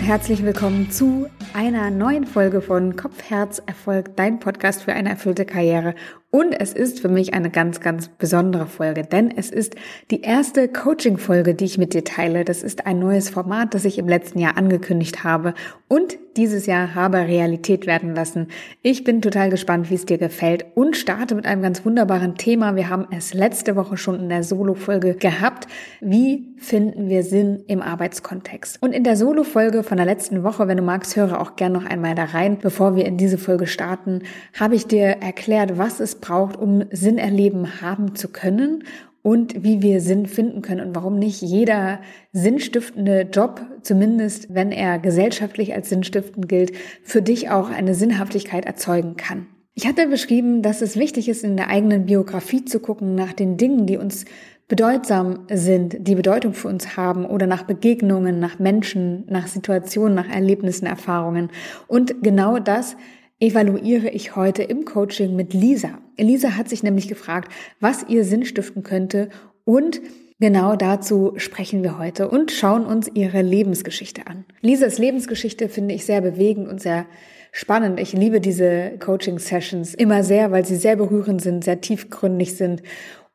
[0.00, 5.10] und herzlich willkommen zu einer neuen Folge von Kopf, Herz, Erfolg, dein Podcast für eine
[5.10, 5.94] erfüllte Karriere.
[6.30, 9.74] Und es ist für mich eine ganz, ganz besondere Folge, denn es ist
[10.12, 12.44] die erste Coaching-Folge, die ich mit dir teile.
[12.44, 15.54] Das ist ein neues Format, das ich im letzten Jahr angekündigt habe
[15.88, 18.46] und dieses Jahr habe Realität werden lassen.
[18.82, 22.76] Ich bin total gespannt, wie es dir gefällt und starte mit einem ganz wunderbaren Thema.
[22.76, 25.66] Wir haben es letzte Woche schon in der Solo-Folge gehabt.
[26.00, 28.80] Wie finden wir Sinn im Arbeitskontext?
[28.80, 31.84] Und in der Solo-Folge von der letzten Woche, wenn du magst, höre auch gern noch
[31.84, 34.22] einmal da rein, bevor wir in diese Folge starten,
[34.58, 38.84] habe ich dir erklärt, was es braucht, um Sinn erleben haben zu können
[39.22, 42.00] und wie wir Sinn finden können und warum nicht jeder
[42.32, 46.72] sinnstiftende Job, zumindest wenn er gesellschaftlich als sinnstiftend gilt,
[47.02, 49.46] für dich auch eine Sinnhaftigkeit erzeugen kann.
[49.74, 53.56] Ich hatte beschrieben, dass es wichtig ist, in der eigenen Biografie zu gucken nach den
[53.56, 54.24] Dingen, die uns
[54.70, 60.30] bedeutsam sind, die Bedeutung für uns haben oder nach Begegnungen, nach Menschen, nach Situationen, nach
[60.30, 61.50] Erlebnissen, Erfahrungen.
[61.88, 62.96] Und genau das
[63.40, 65.98] evaluiere ich heute im Coaching mit Lisa.
[66.16, 69.28] Lisa hat sich nämlich gefragt, was ihr Sinn stiften könnte
[69.64, 70.00] und
[70.42, 74.46] Genau dazu sprechen wir heute und schauen uns ihre Lebensgeschichte an.
[74.62, 77.04] Lisas Lebensgeschichte finde ich sehr bewegend und sehr
[77.52, 78.00] spannend.
[78.00, 82.82] Ich liebe diese Coaching-Sessions immer sehr, weil sie sehr berührend sind, sehr tiefgründig sind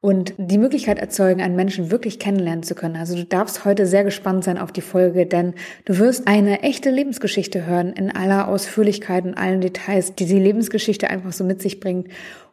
[0.06, 2.95] und die Möglichkeit erzeugen, einen Menschen wirklich kennenlernen zu können.
[2.95, 6.92] Also du darfst heute sehr gespannt sein auf die Folge, denn du wirst eine echte
[6.92, 11.80] Lebensgeschichte hören in aller Ausführlichkeit und allen Details, die die Lebensgeschichte einfach so mit sich
[11.80, 12.09] bringt.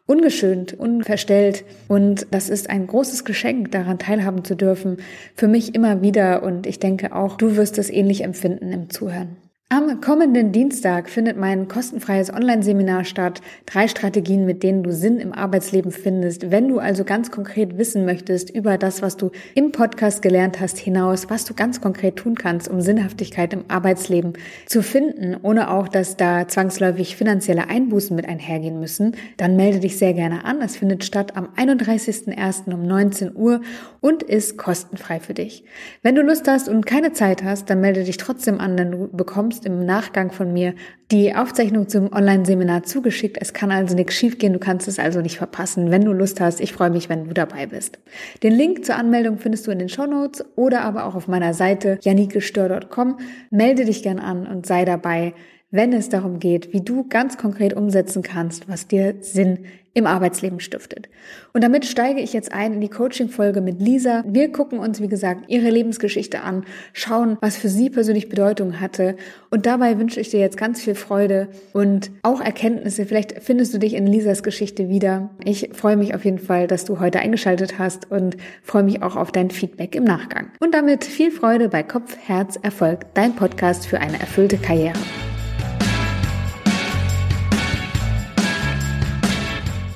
[0.07, 1.65] Ungeschönt, unverstellt.
[1.89, 4.97] Und das ist ein großes Geschenk, daran teilhaben zu dürfen.
[5.35, 6.45] Für mich immer wieder.
[6.45, 9.37] Und ich denke auch, du wirst es ähnlich empfinden im Zuhören.
[9.75, 13.41] Am kommenden Dienstag findet mein kostenfreies Online-Seminar statt.
[13.65, 16.51] Drei Strategien, mit denen du Sinn im Arbeitsleben findest.
[16.51, 20.77] Wenn du also ganz konkret wissen möchtest über das, was du im Podcast gelernt hast,
[20.77, 24.35] hinaus, was du ganz konkret tun kannst, um Sinnhaftigkeit im Arbeitsleben
[24.67, 29.97] zu finden, ohne auch, dass da zwangsläufig finanzielle Einbußen mit einhergehen müssen, dann melde dich
[29.97, 30.61] sehr gerne an.
[30.61, 32.75] Es findet statt am 31.01.
[32.75, 33.63] um 19 Uhr
[34.01, 35.65] und ist kostenfrei für dich.
[36.03, 39.09] Wenn du Lust hast und keine Zeit hast, dann melde dich trotzdem an, denn du
[39.11, 40.75] bekommst bekommst im Nachgang von mir
[41.11, 43.37] die Aufzeichnung zum Online-Seminar zugeschickt.
[43.41, 45.91] Es kann also nichts schiefgehen, du kannst es also nicht verpassen.
[45.91, 47.99] Wenn du Lust hast, ich freue mich, wenn du dabei bist.
[48.43, 51.55] Den Link zur Anmeldung findest du in den Show Notes oder aber auch auf meiner
[51.55, 53.19] Seite janikestör.com.
[53.51, 55.35] Melde dich gern an und sei dabei,
[55.71, 60.61] wenn es darum geht, wie du ganz konkret umsetzen kannst, was dir Sinn im Arbeitsleben
[60.61, 61.09] stiftet.
[61.53, 64.25] Und damit steige ich jetzt ein in die Coaching-Folge mit Lisa.
[64.27, 69.17] Wir gucken uns, wie gesagt, ihre Lebensgeschichte an, schauen, was für sie persönlich Bedeutung hatte.
[69.51, 73.05] Und dabei wünsche ich dir jetzt ganz viel Freude und auch Erkenntnisse.
[73.05, 75.31] Vielleicht findest du dich in Lisas Geschichte wieder.
[75.45, 79.17] Ich freue mich auf jeden Fall, dass du heute eingeschaltet hast und freue mich auch
[79.17, 80.51] auf dein Feedback im Nachgang.
[80.61, 84.99] Und damit viel Freude bei Kopf, Herz, Erfolg, dein Podcast für eine erfüllte Karriere.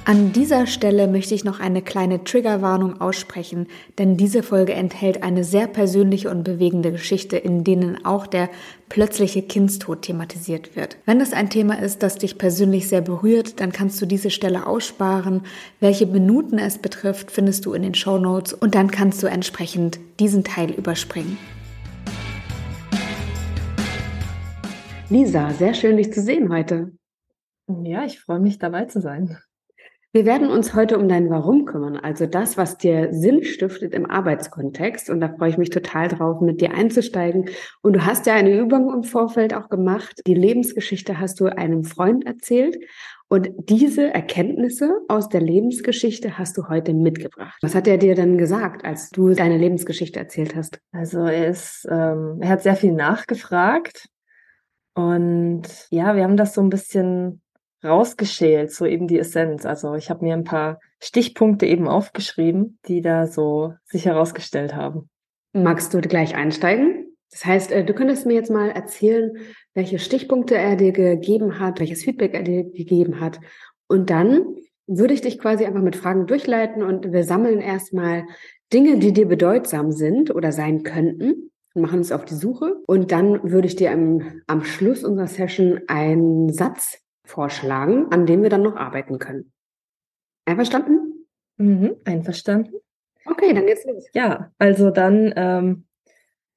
[0.09, 3.67] An dieser Stelle möchte ich noch eine kleine Triggerwarnung aussprechen,
[3.99, 8.49] denn diese Folge enthält eine sehr persönliche und bewegende Geschichte, in denen auch der
[8.89, 10.97] plötzliche Kindstod thematisiert wird.
[11.07, 14.69] Wenn das ein Thema ist, das dich persönlich sehr berührt, dann kannst du diese Stelle
[14.69, 15.43] aussparen.
[15.81, 19.99] Welche Minuten es betrifft, findest du in den Show Notes und dann kannst du entsprechend
[20.21, 21.37] diesen Teil überspringen.
[25.11, 26.93] Lisa, sehr schön, dich zu sehen heute.
[27.83, 29.37] Ja, ich freue mich dabei zu sein.
[30.13, 34.09] Wir werden uns heute um dein Warum kümmern, also das, was dir Sinn stiftet im
[34.09, 35.11] Arbeitskontext.
[35.11, 37.51] Und da freue ich mich total drauf, mit dir einzusteigen.
[37.83, 40.23] Und du hast ja eine Übung im Vorfeld auch gemacht.
[40.27, 42.79] Die Lebensgeschichte hast du einem Freund erzählt.
[43.29, 47.59] Und diese Erkenntnisse aus der Lebensgeschichte hast du heute mitgebracht.
[47.61, 50.79] Was hat er dir denn gesagt, als du deine Lebensgeschichte erzählt hast?
[50.93, 54.07] Also er ist, ähm, er hat sehr viel nachgefragt.
[54.95, 57.43] Und ja, wir haben das so ein bisschen
[57.87, 59.65] rausgeschält, so eben die Essenz.
[59.65, 65.09] Also ich habe mir ein paar Stichpunkte eben aufgeschrieben, die da so sich herausgestellt haben.
[65.53, 67.17] Magst du gleich einsteigen?
[67.31, 69.37] Das heißt, äh, du könntest mir jetzt mal erzählen,
[69.75, 73.41] welche Stichpunkte er dir gegeben hat, welches Feedback er dir gegeben hat.
[73.89, 74.57] Und dann
[74.87, 78.25] würde ich dich quasi einfach mit Fragen durchleiten und wir sammeln erstmal
[78.73, 82.77] Dinge, die dir bedeutsam sind oder sein könnten und machen uns auf die Suche.
[82.87, 88.43] Und dann würde ich dir am, am Schluss unserer Session einen Satz vorschlagen, an dem
[88.43, 89.53] wir dann noch arbeiten können.
[90.45, 91.27] Einverstanden?
[91.57, 92.75] Mhm, einverstanden.
[93.25, 94.07] Okay, dann geht's los.
[94.15, 95.85] Ja, also dann ähm,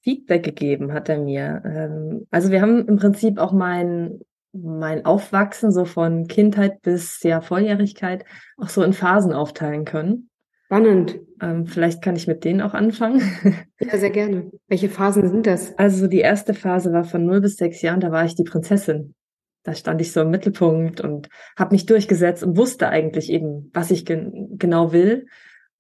[0.01, 1.61] Feedback gegeben hat er mir.
[1.65, 4.21] Ähm, also wir haben im Prinzip auch mein,
[4.53, 8.25] mein Aufwachsen so von Kindheit bis ja Volljährigkeit
[8.57, 10.29] auch so in Phasen aufteilen können.
[10.65, 11.19] Spannend.
[11.41, 13.21] Ähm, vielleicht kann ich mit denen auch anfangen.
[13.81, 14.51] Ja, sehr gerne.
[14.67, 15.75] Welche Phasen sind das?
[15.77, 19.15] Also die erste Phase war von 0 bis 6 Jahren, da war ich die Prinzessin.
[19.63, 23.91] Da stand ich so im Mittelpunkt und habe mich durchgesetzt und wusste eigentlich eben, was
[23.91, 25.27] ich gen genau will.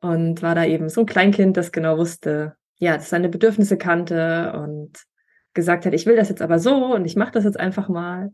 [0.01, 4.53] Und war da eben so ein Kleinkind, das genau wusste, ja, das seine Bedürfnisse kannte
[4.53, 5.03] und
[5.53, 8.31] gesagt hat, ich will das jetzt aber so und ich mache das jetzt einfach mal.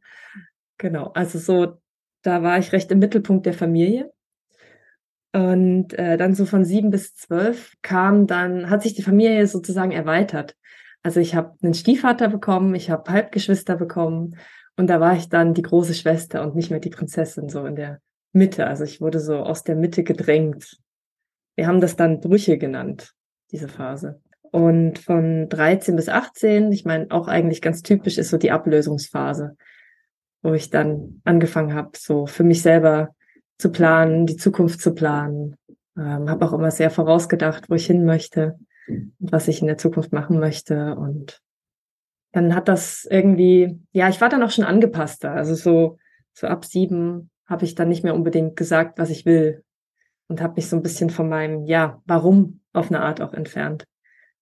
[0.77, 1.81] Genau, also so,
[2.21, 4.11] da war ich recht im Mittelpunkt der Familie.
[5.33, 9.91] Und äh, dann so von sieben bis zwölf kam dann, hat sich die Familie sozusagen
[9.91, 10.55] erweitert.
[11.03, 14.37] Also ich habe einen Stiefvater bekommen, ich habe Halbgeschwister bekommen
[14.77, 17.75] und da war ich dann die große Schwester und nicht mehr die Prinzessin, so in
[17.75, 17.99] der
[18.33, 18.67] Mitte.
[18.67, 20.77] Also ich wurde so aus der Mitte gedrängt.
[21.55, 23.13] Wir haben das dann Brüche genannt,
[23.51, 24.21] diese Phase.
[24.51, 29.55] Und von 13 bis 18, ich meine, auch eigentlich ganz typisch ist so die Ablösungsphase,
[30.41, 33.15] wo ich dann angefangen habe, so für mich selber
[33.57, 35.55] zu planen, die Zukunft zu planen.
[35.97, 38.55] Ähm, habe auch immer sehr vorausgedacht, wo ich hin möchte
[39.19, 40.95] was ich in der Zukunft machen möchte.
[40.95, 41.41] Und
[42.35, 45.31] dann hat das irgendwie, ja, ich war dann auch schon angepasster.
[45.31, 45.97] Also so,
[46.33, 49.63] so ab sieben habe ich dann nicht mehr unbedingt gesagt, was ich will.
[50.27, 53.85] Und habe mich so ein bisschen von meinem, ja, warum auf eine Art auch entfernt.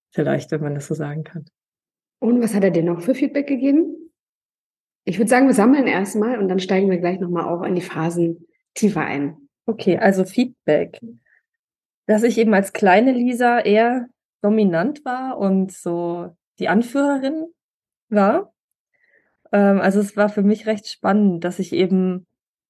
[0.10, 1.46] Vielleicht, wenn man das so sagen kann.
[2.18, 4.12] Und was hat er dir noch für Feedback gegeben?
[5.06, 7.82] Ich würde sagen, wir sammeln erstmal und dann steigen wir gleich nochmal auch in die
[7.82, 9.38] Phasen tiefer ein.
[9.68, 11.00] Okay, also Feedback.
[12.08, 14.08] Dass ich eben als kleine Lisa eher
[14.42, 17.54] dominant war und so die Anführerin
[18.16, 18.54] war.
[19.52, 22.26] Ähm, also es war für mich recht spannend, dass ich eben,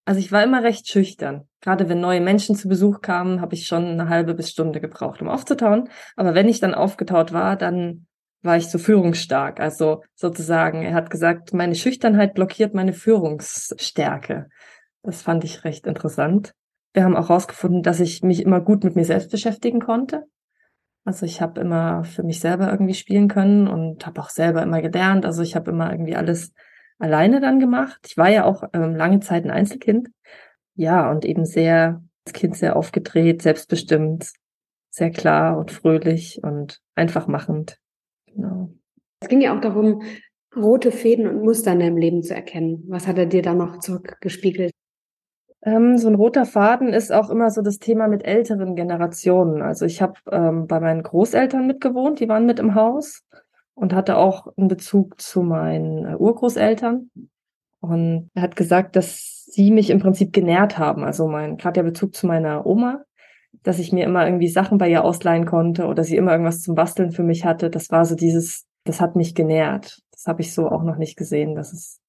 [0.06, 1.48] also ich war immer recht schüchtern.
[1.62, 5.22] Gerade wenn neue Menschen zu Besuch kamen, habe ich schon eine halbe bis Stunde gebraucht,
[5.22, 5.90] um aufzutauen.
[6.16, 8.06] Aber wenn ich dann aufgetaut war, dann
[8.44, 9.60] war ich so führungsstark.
[9.60, 14.50] Also sozusagen, er hat gesagt, meine Schüchternheit blockiert meine Führungsstärke.
[15.02, 16.54] Das fand ich recht interessant.
[16.94, 20.26] Wir haben auch herausgefunden, dass ich mich immer gut mit mir selbst beschäftigen konnte.
[21.06, 24.82] Also ich habe immer für mich selber irgendwie spielen können und habe auch selber immer
[24.82, 25.26] gelernt.
[25.26, 26.54] Also ich habe immer irgendwie alles
[26.98, 28.00] alleine dann gemacht.
[28.08, 30.10] Ich war ja auch ähm, lange Zeit ein Einzelkind.
[30.76, 34.32] Ja, und eben sehr, als Kind sehr aufgedreht, selbstbestimmt,
[34.90, 37.78] sehr klar und fröhlich und einfach machend.
[38.28, 38.70] Genau.
[39.20, 40.02] Es ging ja auch darum,
[40.56, 42.86] rote Fäden und Muster in deinem Leben zu erkennen.
[42.88, 44.72] Was hat er dir da noch zurückgespiegelt?
[45.66, 49.62] Ähm, so ein roter Faden ist auch immer so das Thema mit älteren Generationen.
[49.62, 53.24] Also ich habe ähm, bei meinen Großeltern mitgewohnt, die waren mit im Haus
[53.74, 57.10] und hatte auch einen Bezug zu meinen äh, Urgroßeltern.
[57.80, 61.04] Und er hat gesagt, dass sie mich im Prinzip genährt haben.
[61.04, 63.04] Also mein, gerade der Bezug zu meiner Oma,
[63.62, 66.76] dass ich mir immer irgendwie Sachen bei ihr ausleihen konnte oder sie immer irgendwas zum
[66.76, 67.70] Basteln für mich hatte.
[67.70, 70.02] Das war so dieses, das hat mich genährt.
[70.12, 71.56] Das habe ich so auch noch nicht gesehen.
[71.56, 72.03] Das ist, das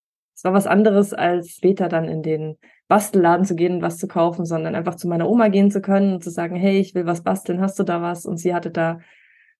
[0.44, 2.56] war was anderes als später dann in den
[2.88, 6.14] Bastelladen zu gehen und was zu kaufen, sondern einfach zu meiner Oma gehen zu können
[6.14, 8.26] und zu sagen, hey, ich will was basteln, hast du da was?
[8.26, 9.00] Und sie hatte da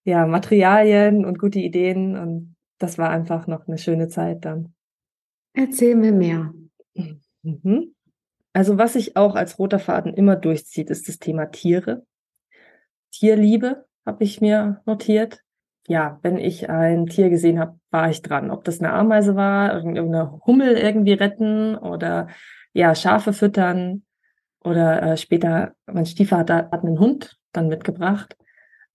[0.03, 4.73] ja Materialien und gute Ideen und das war einfach noch eine schöne Zeit dann.
[5.53, 6.53] Erzähl mir mehr.
[7.41, 7.95] Mhm.
[8.53, 12.05] Also was sich auch als roter Faden immer durchzieht, ist das Thema Tiere.
[13.11, 15.41] Tierliebe habe ich mir notiert.
[15.87, 18.49] Ja, wenn ich ein Tier gesehen habe, war ich dran.
[18.49, 22.27] Ob das eine Ameise war, irgendeine Hummel irgendwie retten oder
[22.73, 24.03] ja, Schafe füttern
[24.63, 28.35] oder äh, später, mein Stiefvater hat einen Hund dann mitgebracht.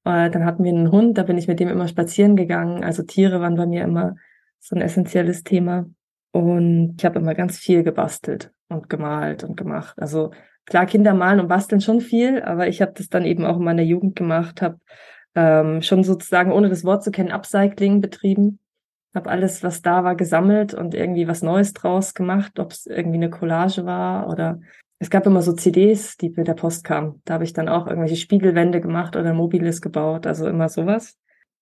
[0.04, 2.82] Äh, dann hatten wir einen Hund, da bin ich mit dem immer spazieren gegangen.
[2.82, 4.16] Also Tiere waren bei mir immer
[4.59, 5.87] so ein essentielles Thema.
[6.32, 9.94] Und ich habe immer ganz viel gebastelt und gemalt und gemacht.
[9.99, 10.32] Also
[10.66, 13.64] klar, Kinder malen und basteln schon viel, aber ich habe das dann eben auch in
[13.64, 14.78] meiner Jugend gemacht, habe
[15.34, 18.58] ähm, schon sozusagen, ohne das Wort zu kennen, Upcycling betrieben
[19.14, 23.16] habe alles, was da war, gesammelt und irgendwie was Neues draus gemacht, ob es irgendwie
[23.16, 24.60] eine Collage war oder
[24.99, 27.22] es gab immer so CDs, die mit der Post kamen.
[27.25, 31.16] Da habe ich dann auch irgendwelche Spiegelwände gemacht oder Mobiles gebaut, also immer sowas.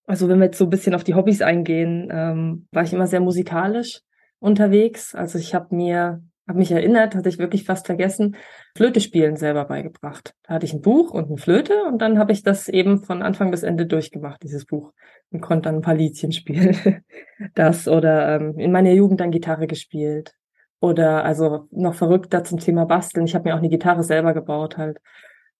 [0.07, 3.07] Also wenn wir jetzt so ein bisschen auf die Hobbys eingehen, ähm, war ich immer
[3.07, 4.01] sehr musikalisch
[4.41, 5.15] unterwegs.
[5.15, 8.37] Also ich habe mir habe mich erinnert, hatte ich wirklich fast vergessen,
[8.75, 10.35] Flöte spielen selber beigebracht.
[10.45, 13.23] Da hatte ich ein Buch und eine Flöte und dann habe ich das eben von
[13.23, 14.93] Anfang bis Ende durchgemacht, dieses Buch,
[15.31, 17.05] und konnte dann ein paar Liedchen spielen.
[17.55, 20.35] das oder ähm, in meiner Jugend dann Gitarre gespielt.
[20.81, 23.27] Oder also noch verrückter zum Thema Basteln.
[23.27, 24.99] Ich habe mir auch eine Gitarre selber gebaut halt.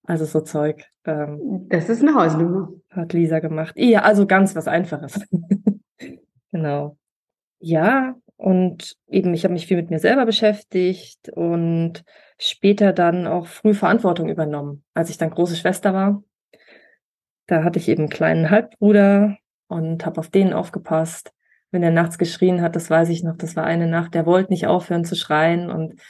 [0.05, 0.87] Also so Zeug.
[1.05, 2.71] Ähm, das ist eine Hausnummer.
[2.91, 3.75] Hat Lisa gemacht.
[3.77, 5.21] Ja, also ganz was Einfaches.
[6.53, 6.97] genau.
[7.59, 12.05] Ja, und eben, ich habe mich viel mit mir selber beschäftigt und
[12.39, 14.85] später dann auch früh Verantwortung übernommen.
[14.95, 16.23] Als ich dann große Schwester war,
[17.49, 21.33] da hatte ich eben einen kleinen Halbbruder und habe auf den aufgepasst.
[21.73, 24.53] Wenn er nachts geschrien hat, das weiß ich noch, das war eine Nacht, der wollte
[24.53, 26.01] nicht aufhören zu schreien und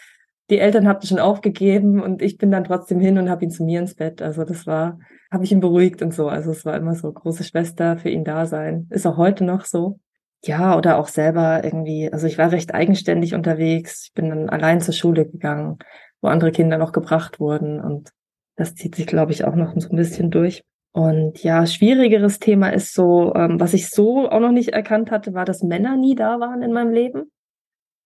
[0.51, 3.65] die Eltern hatten schon aufgegeben und ich bin dann trotzdem hin und habe ihn zu
[3.65, 4.21] mir ins Bett.
[4.21, 4.99] Also das war,
[5.31, 6.29] habe ich ihn beruhigt und so.
[6.29, 8.87] Also es war immer so große Schwester für ihn da sein.
[8.91, 9.99] Ist auch heute noch so.
[10.45, 14.05] Ja, oder auch selber irgendwie, also ich war recht eigenständig unterwegs.
[14.07, 15.79] Ich bin dann allein zur Schule gegangen,
[16.21, 18.11] wo andere Kinder noch gebracht wurden und
[18.57, 20.65] das zieht sich, glaube ich, auch noch so ein bisschen durch.
[20.93, 25.33] Und ja, schwierigeres Thema ist so, ähm, was ich so auch noch nicht erkannt hatte,
[25.35, 27.31] war, dass Männer nie da waren in meinem Leben,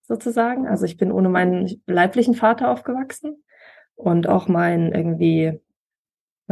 [0.02, 0.66] sozusagen.
[0.66, 3.42] Also ich bin ohne meinen leiblichen Vater aufgewachsen
[3.94, 5.60] und auch mein irgendwie,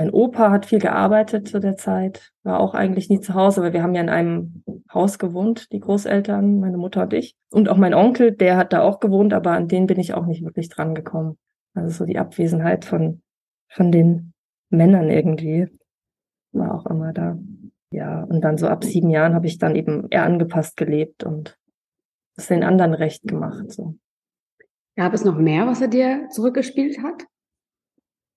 [0.00, 3.74] mein Opa hat viel gearbeitet zu der Zeit, war auch eigentlich nie zu Hause, weil
[3.74, 4.64] wir haben ja in einem
[4.94, 7.36] Haus gewohnt, die Großeltern, meine Mutter und ich.
[7.50, 10.24] Und auch mein Onkel, der hat da auch gewohnt, aber an den bin ich auch
[10.24, 11.36] nicht wirklich dran gekommen.
[11.74, 13.20] Also so die Abwesenheit von,
[13.68, 14.32] von den
[14.70, 15.68] Männern irgendwie
[16.52, 17.36] war auch immer da.
[17.92, 21.58] Ja, und dann so ab sieben Jahren habe ich dann eben eher angepasst gelebt und
[22.36, 23.70] es den anderen recht gemacht.
[23.70, 23.96] So.
[24.96, 27.26] Gab es noch mehr, was er dir zurückgespielt hat?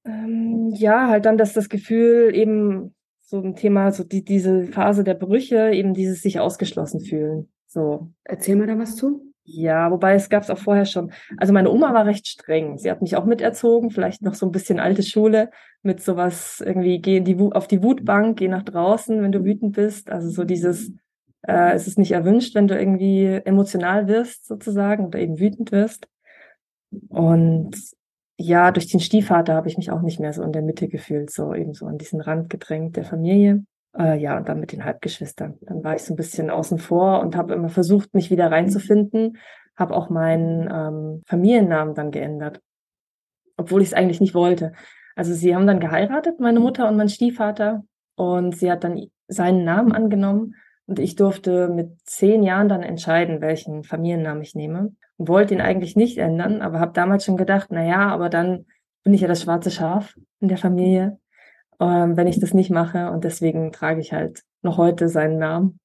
[0.05, 5.03] Ähm, ja, halt dann, dass das Gefühl eben so ein Thema, so die, diese Phase
[5.03, 7.49] der Brüche, eben dieses sich ausgeschlossen fühlen.
[7.67, 8.11] So.
[8.23, 9.33] Erzähl mir da was zu.
[9.45, 11.11] Ja, wobei es gab es auch vorher schon.
[11.37, 12.77] Also meine Oma war recht streng.
[12.77, 15.49] Sie hat mich auch miterzogen, vielleicht noch so ein bisschen alte Schule
[15.81, 19.75] mit sowas irgendwie geh in die auf die Wutbank, geh nach draußen, wenn du wütend
[19.75, 20.09] bist.
[20.09, 20.91] Also so dieses,
[21.41, 26.07] äh, es ist nicht erwünscht, wenn du irgendwie emotional wirst sozusagen oder eben wütend wirst.
[27.09, 27.75] Und
[28.43, 31.31] ja, durch den Stiefvater habe ich mich auch nicht mehr so in der Mitte gefühlt,
[31.31, 33.63] so eben so an diesen Rand gedrängt der Familie.
[33.97, 35.57] Äh, ja, und dann mit den Halbgeschwistern.
[35.61, 39.37] Dann war ich so ein bisschen außen vor und habe immer versucht, mich wieder reinzufinden.
[39.75, 42.59] Habe auch meinen ähm, Familiennamen dann geändert,
[43.57, 44.73] obwohl ich es eigentlich nicht wollte.
[45.15, 47.83] Also sie haben dann geheiratet, meine Mutter und mein Stiefvater,
[48.15, 53.41] und sie hat dann seinen Namen angenommen und ich durfte mit zehn Jahren dann entscheiden,
[53.41, 54.95] welchen Familiennamen ich nehme.
[55.17, 58.65] Und wollte ihn eigentlich nicht ändern, aber habe damals schon gedacht, na ja, aber dann
[59.03, 61.19] bin ich ja das schwarze Schaf in der Familie
[61.79, 63.11] ähm, wenn ich das nicht mache.
[63.11, 65.79] Und deswegen trage ich halt noch heute seinen Namen.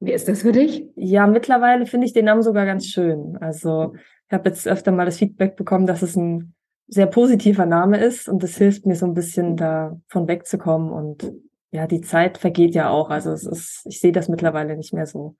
[0.00, 0.84] Wie ist das für dich?
[0.94, 3.36] Ja, mittlerweile finde ich den Namen sogar ganz schön.
[3.40, 3.94] Also
[4.28, 6.54] ich habe jetzt öfter mal das Feedback bekommen, dass es ein
[6.88, 11.32] sehr positiver Name ist und das hilft mir so ein bisschen davon wegzukommen und
[11.72, 13.10] ja, die Zeit vergeht ja auch.
[13.10, 15.36] Also es ist, ich sehe das mittlerweile nicht mehr so.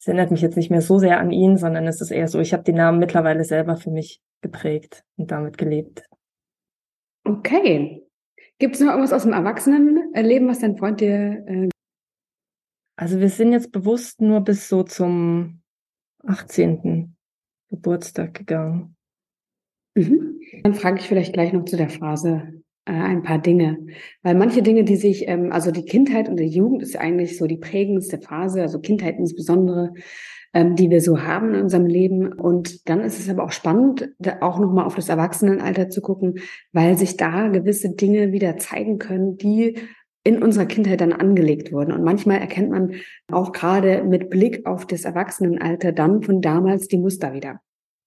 [0.00, 2.40] Es erinnert mich jetzt nicht mehr so sehr an ihn, sondern es ist eher so,
[2.40, 6.04] ich habe den Namen mittlerweile selber für mich geprägt und damit gelebt.
[7.24, 8.02] Okay.
[8.58, 11.44] Gibt es noch irgendwas aus dem Erwachsenenleben, was dein Freund dir...
[11.46, 11.68] Äh
[12.96, 15.60] also wir sind jetzt bewusst nur bis so zum
[16.24, 17.14] 18.
[17.68, 18.96] Geburtstag gegangen.
[19.94, 20.40] Mhm.
[20.62, 22.59] Dann frage ich vielleicht gleich noch zu der Phase
[22.92, 23.78] ein paar Dinge.
[24.22, 27.46] Weil manche Dinge, die sich, ähm, also die Kindheit und die Jugend ist eigentlich so
[27.46, 29.92] die prägendste Phase, also Kindheit insbesondere,
[30.52, 32.32] ähm, die wir so haben in unserem Leben.
[32.32, 36.40] Und dann ist es aber auch spannend, auch nochmal auf das Erwachsenenalter zu gucken,
[36.72, 39.76] weil sich da gewisse Dinge wieder zeigen können, die
[40.22, 41.92] in unserer Kindheit dann angelegt wurden.
[41.92, 42.92] Und manchmal erkennt man
[43.32, 47.60] auch gerade mit Blick auf das Erwachsenenalter dann von damals die Muster wieder.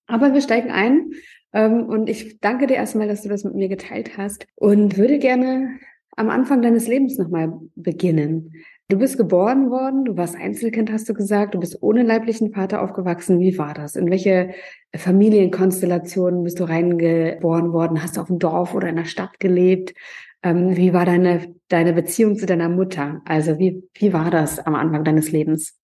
[0.08, 1.12] Aber wir steigen ein
[1.54, 5.80] und ich danke dir erstmal, dass du das mit mir geteilt hast und würde gerne
[6.16, 8.54] am Anfang deines Lebens nochmal beginnen.
[8.90, 12.82] Du bist geboren worden, du warst Einzelkind, hast du gesagt, du bist ohne leiblichen Vater
[12.82, 13.40] aufgewachsen.
[13.40, 13.96] Wie war das?
[13.96, 14.54] In welche
[14.96, 18.04] Familienkonstellationen bist du reingeboren worden?
[18.04, 19.94] Hast du auf dem Dorf oder in der Stadt gelebt?
[20.44, 23.22] Ähm, wie war deine, deine Beziehung zu deiner Mutter?
[23.26, 25.80] Also wie, wie war das am Anfang deines Lebens?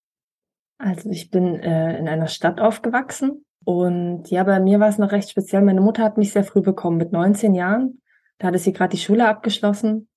[0.78, 5.12] Also ich bin äh, in einer Stadt aufgewachsen und ja, bei mir war es noch
[5.12, 5.62] recht speziell.
[5.62, 8.02] Meine Mutter hat mich sehr früh bekommen, mit 19 Jahren.
[8.38, 10.08] Da hatte sie gerade die Schule abgeschlossen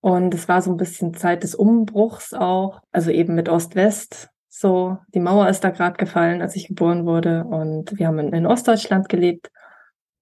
[0.00, 4.30] und es war so ein bisschen Zeit des Umbruchs auch, also eben mit Ost-West.
[4.48, 7.44] So, die Mauer ist da gerade gefallen, als ich geboren wurde.
[7.44, 9.50] Und wir haben in, in Ostdeutschland gelebt.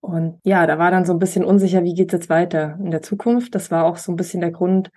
[0.00, 3.02] Und ja, da war dann so ein bisschen unsicher, wie geht's jetzt weiter in der
[3.02, 3.54] Zukunft.
[3.54, 4.90] Das war auch so ein bisschen der Grund,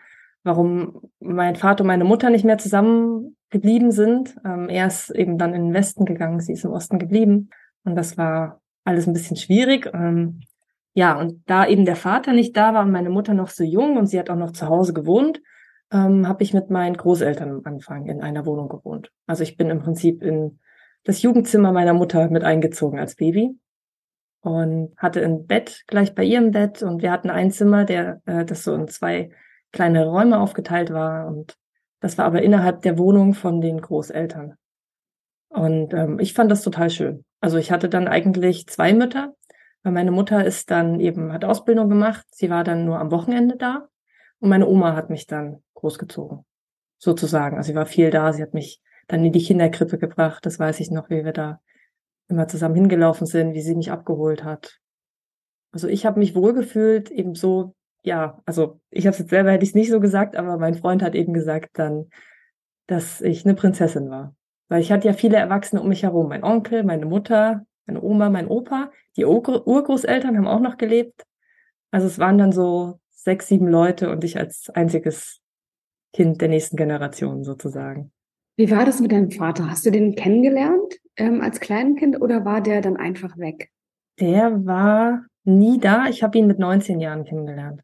[0.43, 4.35] warum mein Vater und meine Mutter nicht mehr zusammen geblieben sind.
[4.45, 7.49] Ähm, er ist eben dann in den Westen gegangen, sie ist im Osten geblieben.
[7.83, 9.89] Und das war alles ein bisschen schwierig.
[9.93, 10.41] Ähm,
[10.93, 13.97] ja, und da eben der Vater nicht da war und meine Mutter noch so jung
[13.97, 15.41] und sie hat auch noch zu Hause gewohnt,
[15.91, 19.11] ähm, habe ich mit meinen Großeltern am Anfang in einer Wohnung gewohnt.
[19.27, 20.59] Also ich bin im Prinzip in
[21.03, 23.57] das Jugendzimmer meiner Mutter mit eingezogen als Baby
[24.41, 28.45] und hatte ein Bett gleich bei ihrem Bett und wir hatten ein Zimmer, der äh,
[28.45, 29.31] das so in zwei
[29.71, 31.55] kleine Räume aufgeteilt war und
[32.01, 34.55] das war aber innerhalb der Wohnung von den Großeltern.
[35.49, 37.23] Und ähm, ich fand das total schön.
[37.41, 39.35] Also ich hatte dann eigentlich zwei Mütter,
[39.83, 42.25] weil meine Mutter ist dann eben, hat Ausbildung gemacht.
[42.31, 43.89] Sie war dann nur am Wochenende da.
[44.39, 46.45] Und meine Oma hat mich dann großgezogen.
[46.99, 47.57] Sozusagen.
[47.57, 48.31] Also sie war viel da.
[48.31, 50.45] Sie hat mich dann in die Kinderkrippe gebracht.
[50.45, 51.59] Das weiß ich noch, wie wir da
[52.27, 54.79] immer zusammen hingelaufen sind, wie sie mich abgeholt hat.
[55.71, 59.63] Also ich habe mich wohlgefühlt, eben so, ja, also ich habe es jetzt selber hätte
[59.63, 62.09] ich es nicht so gesagt, aber mein Freund hat eben gesagt dann,
[62.87, 64.35] dass ich eine Prinzessin war.
[64.71, 66.29] Weil ich hatte ja viele Erwachsene um mich herum.
[66.29, 71.25] Mein Onkel, meine Mutter, meine Oma, mein Opa, die Urgroßeltern haben auch noch gelebt.
[71.91, 75.41] Also es waren dann so sechs, sieben Leute und ich als einziges
[76.13, 78.13] Kind der nächsten Generation sozusagen.
[78.55, 79.69] Wie war das mit deinem Vater?
[79.69, 83.71] Hast du den kennengelernt ähm, als Kleinkind oder war der dann einfach weg?
[84.21, 86.05] Der war nie da.
[86.07, 87.81] Ich habe ihn mit 19 Jahren kennengelernt.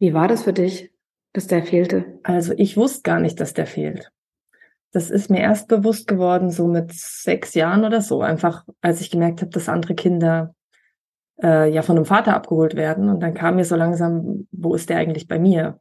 [0.00, 0.90] Wie war das für dich,
[1.32, 2.18] dass der fehlte?
[2.24, 4.10] Also ich wusste gar nicht, dass der fehlt.
[4.92, 9.10] Das ist mir erst bewusst geworden, so mit sechs Jahren oder so, einfach als ich
[9.10, 10.54] gemerkt habe, dass andere Kinder
[11.42, 13.08] äh, ja von einem Vater abgeholt werden.
[13.08, 15.80] Und dann kam mir so langsam, wo ist der eigentlich bei mir?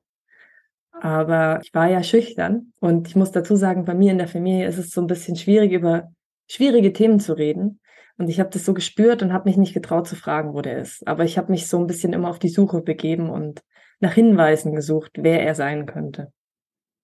[0.91, 4.68] Aber ich war ja schüchtern und ich muss dazu sagen, bei mir in der Familie
[4.68, 6.12] ist es so ein bisschen schwierig, über
[6.48, 7.80] schwierige Themen zu reden.
[8.18, 10.77] Und ich habe das so gespürt und habe mich nicht getraut zu fragen, wo der
[10.80, 11.08] ist.
[11.08, 13.62] Aber ich habe mich so ein bisschen immer auf die Suche begeben und
[14.00, 16.32] nach Hinweisen gesucht, wer er sein könnte.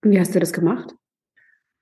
[0.03, 0.93] Wie hast du das gemacht?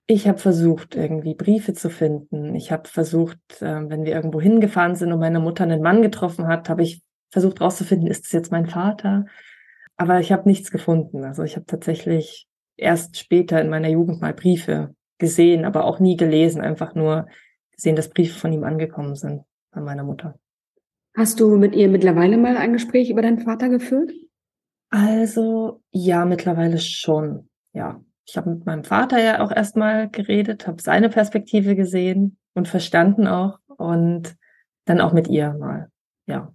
[0.07, 2.53] Ich habe versucht, irgendwie Briefe zu finden.
[2.53, 6.47] Ich habe versucht, äh, wenn wir irgendwo hingefahren sind und meine Mutter einen Mann getroffen
[6.47, 9.25] hat, habe ich versucht herauszufinden, ist es jetzt mein Vater?
[9.97, 11.23] Aber ich habe nichts gefunden.
[11.23, 12.47] Also ich habe tatsächlich
[12.77, 17.27] erst später in meiner Jugend mal Briefe gesehen, aber auch nie gelesen, einfach nur
[17.71, 20.37] gesehen, dass Briefe von ihm angekommen sind an meiner Mutter.
[21.17, 24.11] Hast du mit ihr mittlerweile mal ein Gespräch über deinen Vater geführt?
[24.89, 27.49] Also ja, mittlerweile schon.
[27.73, 32.67] Ja, ich habe mit meinem Vater ja auch erstmal geredet, habe seine Perspektive gesehen und
[32.67, 34.35] verstanden auch und
[34.85, 35.89] dann auch mit ihr mal.
[36.25, 36.53] Ja,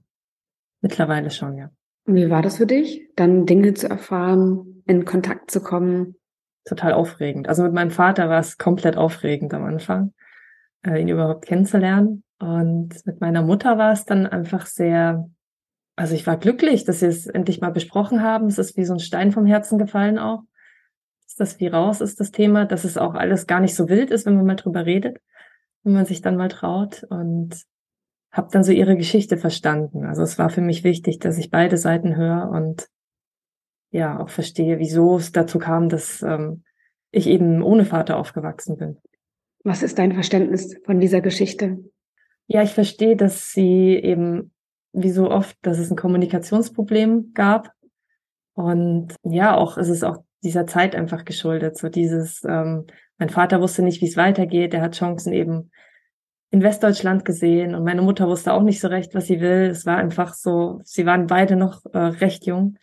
[0.81, 1.71] mittlerweile schon, ja.
[2.07, 6.17] Und wie war das für dich, dann Dinge zu erfahren, in Kontakt zu kommen?
[6.65, 7.49] Total aufregend.
[7.49, 10.13] Also mit meinem Vater war es komplett aufregend am Anfang,
[10.85, 12.25] äh, ihn überhaupt kennenzulernen.
[12.39, 15.31] Und mit meiner Mutter war es dann einfach sehr,
[15.97, 18.47] also ich war glücklich, dass wir es endlich mal besprochen haben.
[18.47, 20.43] Es ist wie so ein Stein vom Herzen gefallen auch
[21.41, 24.27] das wie raus ist, das Thema, dass es auch alles gar nicht so wild ist,
[24.27, 25.19] wenn man mal drüber redet,
[25.83, 27.65] wenn man sich dann mal traut und
[28.31, 30.05] habe dann so ihre Geschichte verstanden.
[30.05, 32.89] Also es war für mich wichtig, dass ich beide Seiten höre und
[33.91, 36.63] ja auch verstehe, wieso es dazu kam, dass ähm,
[37.11, 38.99] ich eben ohne Vater aufgewachsen bin.
[39.65, 41.79] Was ist dein Verständnis von dieser Geschichte?
[42.47, 44.53] Ja, ich verstehe, dass sie eben,
[44.93, 47.73] wie so oft, dass es ein Kommunikationsproblem gab.
[48.55, 51.77] Und ja, auch es ist auch dieser Zeit einfach geschuldet.
[51.77, 52.87] So dieses, ähm,
[53.19, 54.75] mein Vater wusste nicht, wie es weitergeht.
[54.75, 55.71] Er hat Chancen eben
[56.51, 59.69] in Westdeutschland gesehen und meine Mutter wusste auch nicht so recht, was sie will.
[59.71, 62.77] Es war einfach so, sie waren beide noch äh, recht jung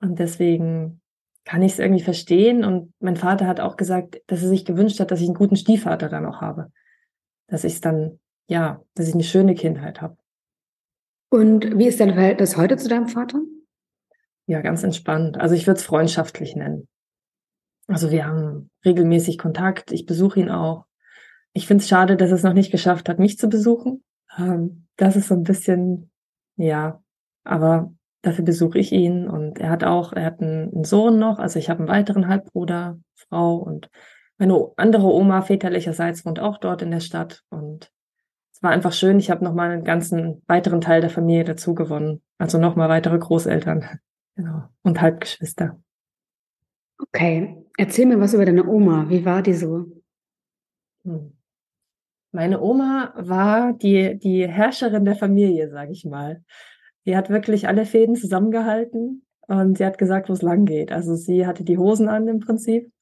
[0.00, 1.00] und deswegen
[1.44, 2.64] kann ich es irgendwie verstehen.
[2.64, 5.56] Und mein Vater hat auch gesagt, dass er sich gewünscht hat, dass ich einen guten
[5.56, 6.70] Stiefvater dann auch habe,
[7.46, 10.16] dass ich es dann, ja, dass ich eine schöne Kindheit habe.
[11.30, 13.40] Und wie ist dein Verhältnis heute zu deinem Vater?
[14.48, 15.38] Ja, ganz entspannt.
[15.38, 16.88] Also ich würde es freundschaftlich nennen.
[17.86, 19.92] Also wir haben regelmäßig Kontakt.
[19.92, 20.86] Ich besuche ihn auch.
[21.52, 24.02] Ich finde es schade, dass es noch nicht geschafft hat, mich zu besuchen.
[24.38, 26.10] Ähm, das ist so ein bisschen,
[26.56, 27.02] ja,
[27.44, 31.58] aber dafür besuche ich ihn und er hat auch, er hat einen Sohn noch, also
[31.58, 33.90] ich habe einen weiteren Halbbruder, Frau und
[34.38, 37.92] meine andere Oma väterlicherseits wohnt auch dort in der Stadt und
[38.52, 39.18] es war einfach schön.
[39.18, 44.00] Ich habe nochmal einen ganzen weiteren Teil der Familie dazu gewonnen, also nochmal weitere Großeltern.
[44.38, 44.62] Genau.
[44.84, 45.82] Und Halbgeschwister.
[46.96, 47.56] Okay.
[47.76, 49.08] Erzähl mir was über deine Oma.
[49.08, 49.86] Wie war die so?
[51.02, 51.36] Hm.
[52.30, 56.44] Meine Oma war die, die Herrscherin der Familie, sage ich mal.
[57.04, 60.92] Die hat wirklich alle Fäden zusammengehalten und sie hat gesagt, wo es lang geht.
[60.92, 62.92] Also sie hatte die Hosen an im Prinzip.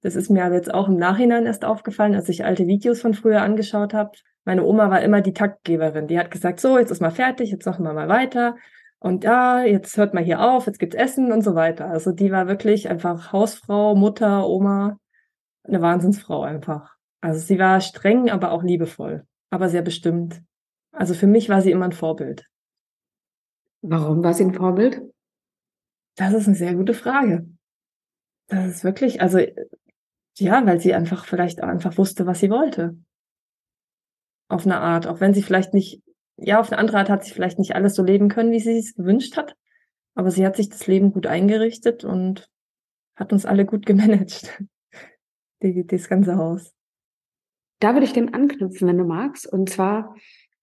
[0.00, 3.12] Das ist mir aber jetzt auch im Nachhinein erst aufgefallen, als ich alte Videos von
[3.12, 4.12] früher angeschaut habe.
[4.46, 6.06] Meine Oma war immer die Taktgeberin.
[6.06, 8.56] Die hat gesagt, so, jetzt ist mal fertig, jetzt machen wir mal weiter.
[9.04, 11.90] Und ja, jetzt hört mal hier auf, jetzt gibt's Essen und so weiter.
[11.90, 14.98] Also die war wirklich einfach Hausfrau, Mutter, Oma,
[15.62, 16.96] eine Wahnsinnsfrau einfach.
[17.20, 20.40] Also sie war streng, aber auch liebevoll, aber sehr bestimmt.
[20.90, 22.46] Also für mich war sie immer ein Vorbild.
[23.82, 25.02] Warum war sie ein Vorbild?
[26.16, 27.46] Das ist eine sehr gute Frage.
[28.46, 29.38] Das ist wirklich, also
[30.38, 32.96] ja, weil sie einfach vielleicht auch einfach wusste, was sie wollte.
[34.48, 36.02] Auf eine Art, auch wenn sie vielleicht nicht
[36.36, 38.78] ja, auf eine andere Art hat sie vielleicht nicht alles so leben können, wie sie
[38.78, 39.54] es gewünscht hat.
[40.14, 42.48] Aber sie hat sich das Leben gut eingerichtet und
[43.16, 44.62] hat uns alle gut gemanagt.
[45.62, 46.74] Die, das ganze Haus.
[47.80, 49.46] Da würde ich dem anknüpfen, wenn du magst.
[49.46, 50.14] Und zwar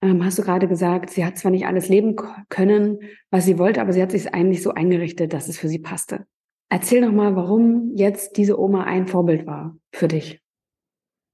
[0.01, 2.15] ähm, hast du gerade gesagt, sie hat zwar nicht alles leben
[2.49, 5.79] können, was sie wollte, aber sie hat sich eigentlich so eingerichtet, dass es für sie
[5.79, 6.25] passte.
[6.69, 10.41] Erzähl doch mal, warum jetzt diese Oma ein Vorbild war für dich.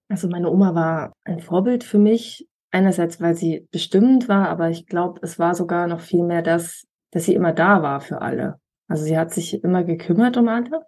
[0.09, 2.47] Also meine Oma war ein Vorbild für mich,
[2.77, 6.85] einerseits, weil sie bestimmt war, aber ich glaube, es war sogar noch viel mehr das,
[7.11, 8.59] dass sie immer da war für alle.
[8.87, 10.85] Also sie hat sich immer gekümmert um alle.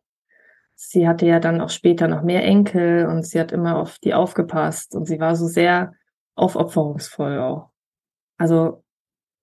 [0.75, 4.13] Sie hatte ja dann auch später noch mehr Enkel und sie hat immer auf die
[4.13, 5.93] aufgepasst und sie war so sehr
[6.35, 7.69] aufopferungsvoll auch.
[8.37, 8.83] Also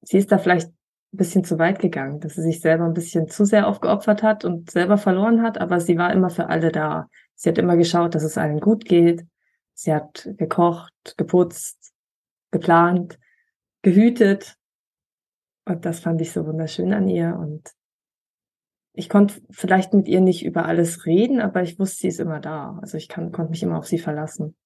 [0.01, 3.29] sie ist da vielleicht ein bisschen zu weit gegangen, dass sie sich selber ein bisschen
[3.29, 7.09] zu sehr aufgeopfert hat und selber verloren hat, aber sie war immer für alle da.
[7.35, 9.27] Sie hat immer geschaut, dass es allen gut geht.
[9.75, 11.93] Sie hat gekocht, geputzt,
[12.57, 13.19] geplant,
[13.83, 14.57] gehütet.
[15.65, 17.37] Und das fand ich so wunderschön an ihr.
[17.37, 17.71] Und
[18.93, 22.41] ich konnte vielleicht mit ihr nicht über alles reden, aber ich wusste, sie ist immer
[22.41, 22.79] da.
[22.81, 24.57] Also ich kann, konnte mich immer auf sie verlassen.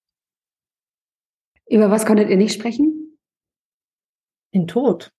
[1.68, 3.18] Über was konntet ihr nicht sprechen?
[4.54, 5.12] Den Tod.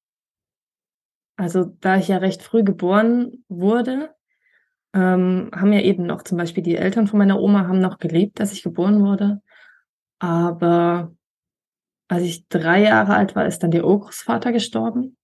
[1.38, 4.13] Also da ich ja recht früh geboren wurde,
[4.93, 8.39] ähm, haben ja eben noch zum Beispiel die Eltern von meiner Oma haben noch gelebt,
[8.39, 9.41] als ich geboren wurde.
[10.19, 11.15] Aber
[12.12, 15.15] als ich drei Jahre alt war, ist dann der Urgroßvater gestorben.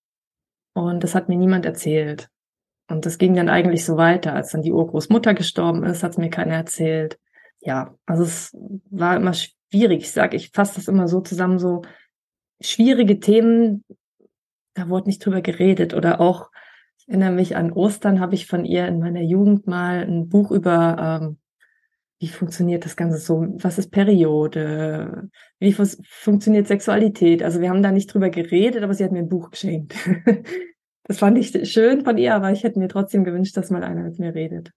[0.73, 2.29] Und das hat mir niemand erzählt.
[2.89, 4.33] Und das ging dann eigentlich so weiter.
[4.33, 7.19] Als dann die Urgroßmutter gestorben ist, hat es mir keiner erzählt.
[7.59, 8.55] Ja, also es
[8.89, 10.03] war immer schwierig.
[10.03, 11.81] Ich sage, ich fasse das immer so zusammen, so
[12.61, 13.83] schwierige Themen,
[14.73, 15.93] da wurde nicht drüber geredet.
[15.93, 16.51] Oder auch,
[16.99, 20.51] ich erinnere mich an Ostern, habe ich von ihr in meiner Jugend mal ein Buch
[20.51, 21.37] über, ähm,
[22.19, 27.43] wie funktioniert das Ganze so, was ist Periode, wie funktioniert Sexualität.
[27.43, 29.95] Also wir haben da nicht drüber geredet, aber sie hat mir ein Buch geschenkt.
[31.03, 34.03] das fand ich schön von ihr, aber ich hätte mir trotzdem gewünscht, dass mal einer
[34.03, 34.71] mit mir redet.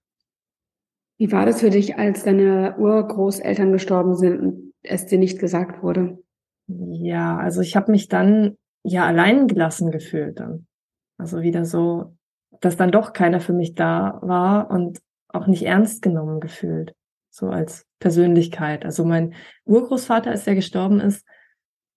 [1.17, 5.83] Wie war das für dich, als deine Urgroßeltern gestorben sind und es dir nicht gesagt
[5.83, 6.19] wurde?
[6.67, 10.67] Ja, also ich habe mich dann ja allein gelassen gefühlt dann.
[11.17, 12.15] Also wieder so,
[12.61, 16.93] dass dann doch keiner für mich da war und auch nicht ernst genommen gefühlt,
[17.31, 18.85] so als Persönlichkeit.
[18.85, 19.33] Also mein
[19.65, 21.25] Urgroßvater, als er gestorben ist,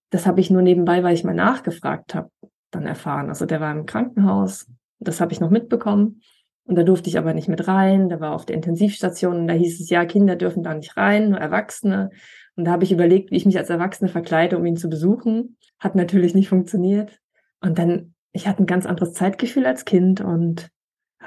[0.09, 2.31] das habe ich nur nebenbei, weil ich mal nachgefragt habe,
[2.71, 3.29] dann erfahren.
[3.29, 4.67] Also der war im Krankenhaus,
[4.99, 6.21] das habe ich noch mitbekommen.
[6.63, 8.09] Und da durfte ich aber nicht mit rein.
[8.09, 11.29] Der war auf der Intensivstation und da hieß es, ja, Kinder dürfen da nicht rein,
[11.29, 12.09] nur Erwachsene.
[12.55, 15.57] Und da habe ich überlegt, wie ich mich als Erwachsene verkleide, um ihn zu besuchen.
[15.79, 17.19] Hat natürlich nicht funktioniert.
[17.61, 20.69] Und dann, ich hatte ein ganz anderes Zeitgefühl als Kind und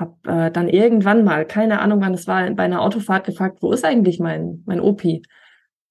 [0.00, 3.72] habe äh, dann irgendwann mal, keine Ahnung wann es war, bei einer Autofahrt gefragt, wo
[3.72, 5.22] ist eigentlich mein, mein Opi?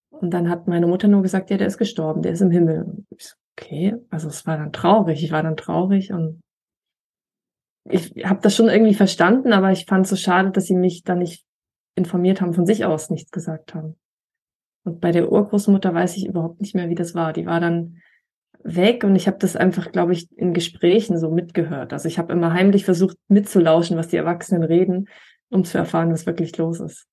[0.09, 3.03] Und dann hat meine Mutter nur gesagt, ja, der ist gestorben, der ist im Himmel.
[3.17, 6.41] So, okay, also es war dann traurig, ich war dann traurig und
[7.89, 11.03] ich habe das schon irgendwie verstanden, aber ich fand es so schade, dass sie mich
[11.03, 11.45] da nicht
[11.95, 13.95] informiert haben, von sich aus nichts gesagt haben.
[14.83, 17.33] Und bei der Urgroßmutter weiß ich überhaupt nicht mehr, wie das war.
[17.33, 17.97] Die war dann
[18.63, 21.93] weg und ich habe das einfach, glaube ich, in Gesprächen so mitgehört.
[21.93, 25.07] Also ich habe immer heimlich versucht mitzulauschen, was die Erwachsenen reden,
[25.49, 27.07] um zu erfahren, was wirklich los ist.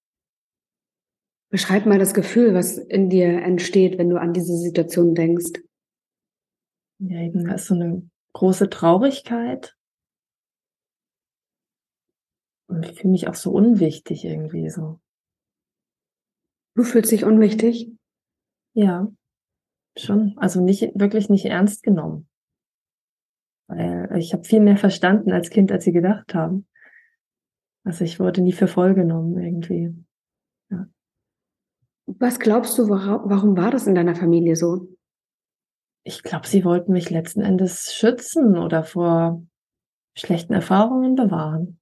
[1.50, 5.62] Beschreib mal das Gefühl, was in dir entsteht, wenn du an diese Situation denkst.
[6.98, 9.76] Ja, eben, da ist so eine große Traurigkeit.
[12.66, 15.00] Und ich fühle mich auch so unwichtig irgendwie so.
[16.76, 17.92] Du fühlst dich unwichtig?
[18.74, 19.12] Ja,
[19.96, 20.34] schon.
[20.36, 22.28] Also nicht, wirklich nicht ernst genommen.
[23.66, 26.66] Weil ich habe viel mehr verstanden als Kind, als sie gedacht haben.
[27.84, 29.94] Also ich wurde nie für voll genommen irgendwie.
[30.70, 30.86] Ja.
[32.06, 34.88] Was glaubst du, warum war das in deiner Familie so?
[36.02, 39.42] Ich glaube, sie wollten mich letzten Endes schützen oder vor
[40.16, 41.80] schlechten Erfahrungen bewahren.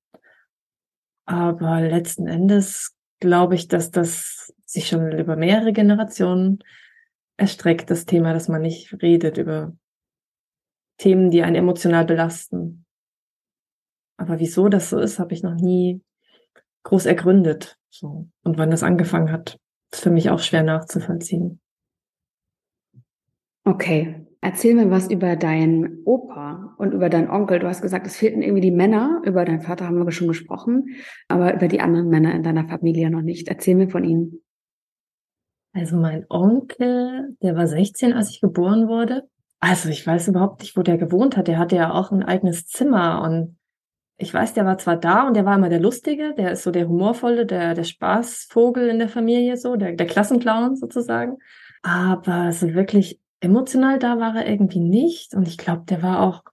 [1.24, 6.62] Aber letzten Endes glaube ich, dass das sich schon über mehrere Generationen
[7.42, 9.76] erstreckt, das Thema, dass man nicht redet über
[10.98, 12.86] Themen, die einen emotional belasten.
[14.16, 16.00] Aber wieso das so ist, habe ich noch nie
[16.84, 17.78] groß ergründet.
[17.90, 18.28] So.
[18.42, 19.58] Und wann das angefangen hat,
[19.92, 21.60] ist für mich auch schwer nachzuvollziehen.
[23.64, 24.26] Okay.
[24.44, 27.60] Erzähl mir was über deinen Opa und über deinen Onkel.
[27.60, 29.22] Du hast gesagt, es fehlten irgendwie die Männer.
[29.24, 30.96] Über deinen Vater haben wir schon gesprochen,
[31.28, 33.46] aber über die anderen Männer in deiner Familie noch nicht.
[33.46, 34.42] Erzähl mir von ihnen.
[35.72, 39.28] Also mein Onkel, der war 16, als ich geboren wurde.
[39.60, 41.48] Also ich weiß überhaupt nicht, wo der gewohnt hat.
[41.48, 43.56] Der hatte ja auch ein eigenes Zimmer und
[44.18, 46.70] ich weiß, der war zwar da und der war immer der Lustige, der ist so
[46.70, 51.38] der humorvolle, der, der Spaßvogel in der Familie, so, der, der Klassenclown sozusagen.
[51.82, 55.34] Aber so wirklich emotional da war er irgendwie nicht.
[55.34, 56.44] Und ich glaube, der war auch,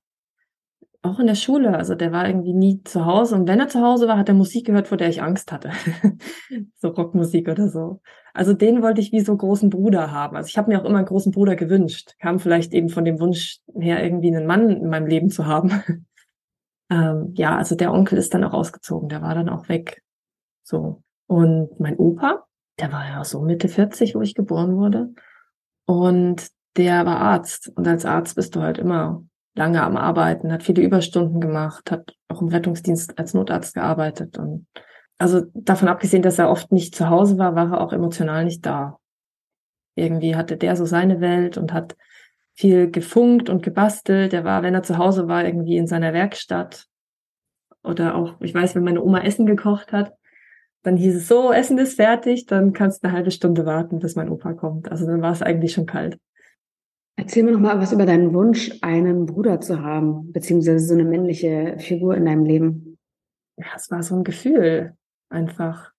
[1.02, 1.76] auch in der Schule.
[1.78, 3.36] Also der war irgendwie nie zu Hause.
[3.36, 5.72] Und wenn er zu Hause war, hat er Musik gehört, vor der ich Angst hatte.
[6.76, 8.02] so Rockmusik oder so.
[8.34, 10.36] Also den wollte ich wie so großen Bruder haben.
[10.36, 12.16] Also ich habe mir auch immer einen großen Bruder gewünscht.
[12.20, 15.72] Kam vielleicht eben von dem Wunsch her, irgendwie einen Mann in meinem Leben zu haben.
[16.90, 19.10] ähm, ja, also der Onkel ist dann auch ausgezogen.
[19.10, 20.04] Der war dann auch weg.
[20.64, 21.02] So.
[21.28, 22.46] Und mein Opa,
[22.80, 25.14] der war ja so Mitte 40, wo ich geboren wurde.
[25.86, 27.72] Und der war Arzt.
[27.76, 29.24] Und als Arzt bist du halt immer
[29.60, 34.38] lange am Arbeiten, hat viele Überstunden gemacht, hat auch im Rettungsdienst als Notarzt gearbeitet.
[34.38, 34.66] Und
[35.18, 38.66] also davon abgesehen, dass er oft nicht zu Hause war, war er auch emotional nicht
[38.66, 38.98] da.
[39.96, 41.98] Irgendwie hatte der so seine Welt und hat
[42.56, 44.34] viel gefunkt und gebastelt.
[44.34, 46.86] Er war, wenn er zu Hause war, irgendwie in seiner Werkstatt.
[47.84, 50.14] Oder auch, ich weiß, wenn meine Oma Essen gekocht hat,
[50.84, 54.16] dann hieß es so, Essen ist fertig, dann kannst du eine halbe Stunde warten, bis
[54.16, 54.90] mein Opa kommt.
[54.90, 56.18] Also dann war es eigentlich schon kalt.
[57.20, 61.04] Erzähl mir noch mal was über deinen Wunsch, einen Bruder zu haben, beziehungsweise so eine
[61.04, 62.98] männliche Figur in deinem Leben.
[63.58, 64.96] Ja, es war so ein Gefühl,
[65.28, 65.92] einfach.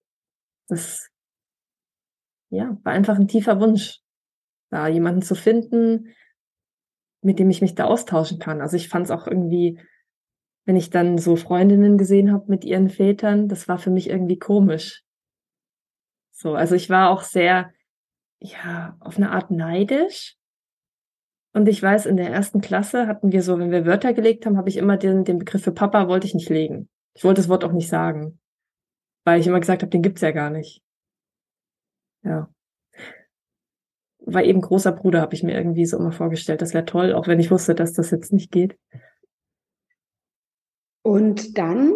[0.69, 1.11] Das,
[2.49, 4.01] ja, war einfach ein tiefer Wunsch,
[4.71, 6.15] da jemanden zu finden,
[7.23, 8.63] mit dem ich mich da austauschen kann.
[8.63, 9.79] Also ich fand es auch irgendwie,
[10.65, 14.39] wenn ich dann so Freundinnen gesehen habe mit ihren Vätern, das war für mich irgendwie
[14.39, 15.05] komisch.
[16.31, 17.75] So, also ich war auch sehr,
[18.39, 20.40] ja, auf eine Art neidisch,
[21.53, 24.57] und ich weiß, in der ersten Klasse hatten wir so, wenn wir Wörter gelegt haben,
[24.57, 26.89] habe ich immer den, den Begriff für Papa wollte ich nicht legen.
[27.15, 28.39] Ich wollte das Wort auch nicht sagen.
[29.25, 30.83] Weil ich immer gesagt habe, den gibt's ja gar nicht.
[32.23, 32.49] Ja.
[34.21, 36.63] War eben großer Bruder, habe ich mir irgendwie so immer vorgestellt.
[36.63, 38.79] Das wäre toll, auch wenn ich wusste, dass das jetzt nicht geht.
[41.03, 41.93] Und dann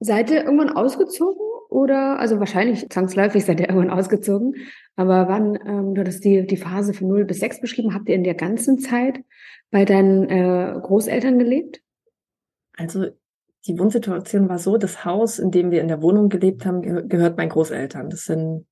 [0.00, 4.54] seid ihr irgendwann ausgezogen oder, also wahrscheinlich zwangsläufig seid ihr irgendwann ausgezogen,
[4.96, 8.16] aber wann, ähm, du hast die, die Phase von 0 bis 6 beschrieben, habt ihr
[8.16, 9.20] in der ganzen Zeit
[9.70, 11.80] bei deinen äh, Großeltern gelebt?
[12.76, 13.06] Also
[13.66, 17.04] die Wohnsituation war so, das Haus, in dem wir in der Wohnung gelebt haben, ge
[17.06, 18.10] gehört meinen Großeltern.
[18.10, 18.66] Das sind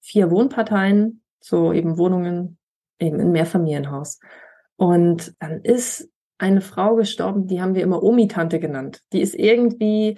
[0.00, 2.58] vier Wohnparteien, so eben Wohnungen,
[2.98, 4.20] eben ein Mehrfamilienhaus.
[4.76, 9.02] Und dann ist eine Frau gestorben, die haben wir immer Omi-Tante genannt.
[9.12, 10.16] Die ist irgendwie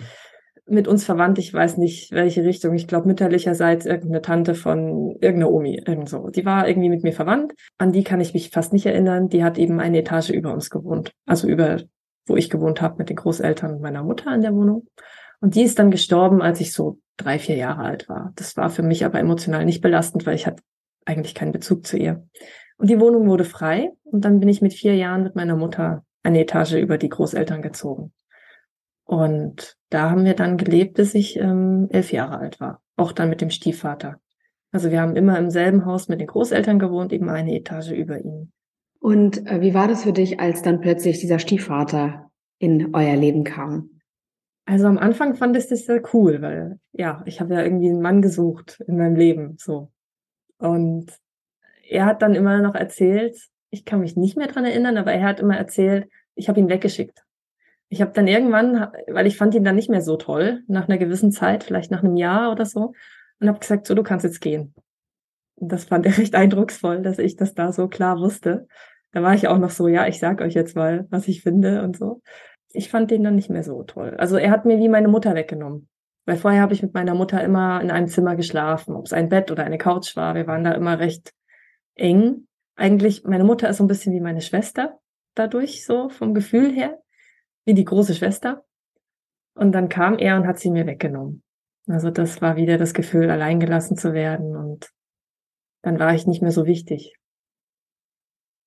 [0.67, 5.51] mit uns verwandt, ich weiß nicht welche Richtung, ich glaube mütterlicherseits irgendeine Tante von irgendeiner
[5.51, 6.29] Omi, irgend so.
[6.29, 9.43] Die war irgendwie mit mir verwandt, an die kann ich mich fast nicht erinnern, die
[9.43, 11.81] hat eben eine Etage über uns gewohnt, also über,
[12.27, 14.87] wo ich gewohnt habe mit den Großeltern meiner Mutter in der Wohnung.
[15.41, 18.33] Und die ist dann gestorben, als ich so drei, vier Jahre alt war.
[18.37, 20.63] Das war für mich aber emotional nicht belastend, weil ich hatte
[21.05, 22.25] eigentlich keinen Bezug zu ihr.
[22.79, 26.05] Und die Wohnung wurde frei und dann bin ich mit vier Jahren mit meiner Mutter
[26.23, 28.13] eine Etage über die Großeltern gezogen.
[29.05, 32.83] Und da haben wir dann gelebt, bis ich ähm, elf Jahre alt war.
[32.97, 34.21] Auch dann mit dem Stiefvater.
[34.71, 38.19] Also wir haben immer im selben Haus mit den Großeltern gewohnt, eben eine Etage über
[38.19, 38.53] ihnen.
[39.01, 43.45] Und äh, wie war das für dich, als dann plötzlich dieser Stiefvater in euer Leben
[43.45, 44.01] kam?
[44.65, 48.01] Also am Anfang fand ich das sehr cool, weil ja, ich habe ja irgendwie einen
[48.01, 49.91] Mann gesucht in meinem Leben, so.
[50.57, 51.13] Und
[51.91, 53.37] er hat dann immer noch erzählt,
[53.71, 56.69] ich kann mich nicht mehr dran erinnern, aber er hat immer erzählt, ich habe ihn
[56.69, 57.22] weggeschickt.
[57.93, 60.97] Ich habe dann irgendwann, weil ich fand ihn dann nicht mehr so toll, nach einer
[60.97, 62.95] gewissen Zeit, vielleicht nach einem Jahr oder so,
[63.39, 64.75] und habe gesagt, so, du kannst jetzt gehen.
[65.57, 68.67] Und das fand er recht eindrucksvoll, dass ich das da so klar wusste.
[69.11, 71.83] Da war ich auch noch so, ja, ich sag euch jetzt mal, was ich finde
[71.83, 72.23] und so.
[72.71, 74.15] Ich fand den dann nicht mehr so toll.
[74.17, 75.91] Also er hat mir wie meine Mutter weggenommen.
[76.25, 79.29] Weil vorher habe ich mit meiner Mutter immer in einem Zimmer geschlafen, ob es ein
[79.29, 80.35] Bett oder eine Couch war.
[80.35, 81.35] Wir waren da immer recht
[81.95, 82.47] eng.
[82.75, 84.99] Eigentlich, meine Mutter ist so ein bisschen wie meine Schwester
[85.35, 87.02] dadurch, so vom Gefühl her
[87.65, 88.65] wie die große Schwester.
[89.55, 91.43] Und dann kam er und hat sie mir weggenommen.
[91.87, 94.91] Also das war wieder das Gefühl, alleingelassen zu werden und
[95.83, 97.17] dann war ich nicht mehr so wichtig.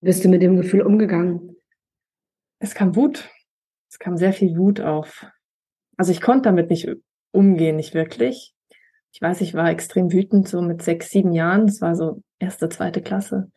[0.01, 1.55] Bist du mit dem Gefühl umgegangen?
[2.59, 3.29] Es kam Wut.
[3.89, 5.25] Es kam sehr viel Wut auf.
[5.97, 6.89] Also ich konnte damit nicht
[7.31, 8.53] umgehen, nicht wirklich.
[9.13, 11.69] Ich weiß, ich war extrem wütend, so mit sechs, sieben Jahren.
[11.69, 13.49] Es war so erste, zweite Klasse.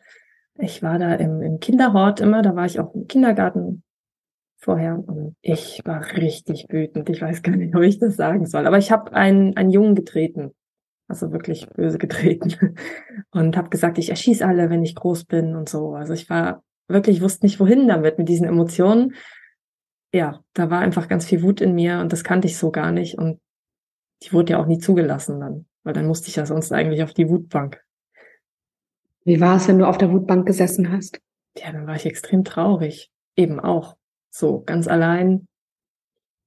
[0.55, 3.83] Ich war da im, im Kinderhort immer, da war ich auch im Kindergarten
[4.59, 7.09] vorher und ich war richtig wütend.
[7.09, 8.67] Ich weiß gar nicht, ob ich das sagen soll.
[8.67, 10.51] Aber ich habe einen, einen Jungen getreten,
[11.07, 12.75] also wirklich böse getreten
[13.31, 15.95] und habe gesagt, ich erschieß alle, wenn ich groß bin und so.
[15.95, 19.15] Also ich war wirklich, wusste nicht wohin damit, mit diesen Emotionen.
[20.13, 22.91] Ja, da war einfach ganz viel Wut in mir und das kannte ich so gar
[22.91, 23.39] nicht und
[24.23, 27.13] die wurde ja auch nie zugelassen dann, weil dann musste ich ja sonst eigentlich auf
[27.13, 27.81] die Wutbank.
[29.23, 31.21] Wie war es, wenn du auf der Wutbank gesessen hast?
[31.57, 33.11] Ja, dann war ich extrem traurig.
[33.35, 33.95] Eben auch.
[34.29, 35.47] So, ganz allein.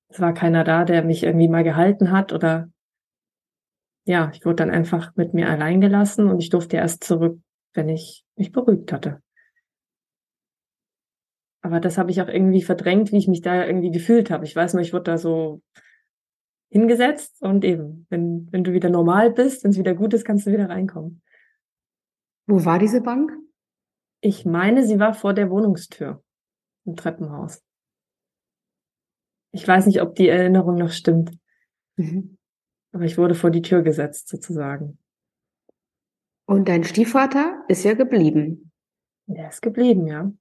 [0.08, 2.70] Es war keiner da, der mich irgendwie mal gehalten hat oder
[4.04, 7.40] ja, ich wurde dann einfach mit mir allein gelassen und ich durfte erst zurück,
[7.72, 9.22] wenn ich mich beruhigt hatte.
[11.62, 14.44] Aber das habe ich auch irgendwie verdrängt, wie ich mich da irgendwie gefühlt habe.
[14.44, 15.62] Ich weiß nur, ich wurde da so
[16.70, 20.46] hingesetzt und eben, wenn, wenn du wieder normal bist, wenn es wieder gut ist, kannst
[20.46, 21.22] du wieder reinkommen.
[22.46, 23.30] Wo war diese Bank?
[24.20, 26.24] Ich meine, sie war vor der Wohnungstür
[26.84, 27.62] im Treppenhaus.
[29.52, 31.38] Ich weiß nicht, ob die Erinnerung noch stimmt.
[31.96, 32.38] Mhm.
[32.92, 34.98] Aber ich wurde vor die Tür gesetzt, sozusagen.
[36.46, 38.72] Und dein Stiefvater ist ja geblieben.
[39.26, 40.32] Der ist geblieben, ja.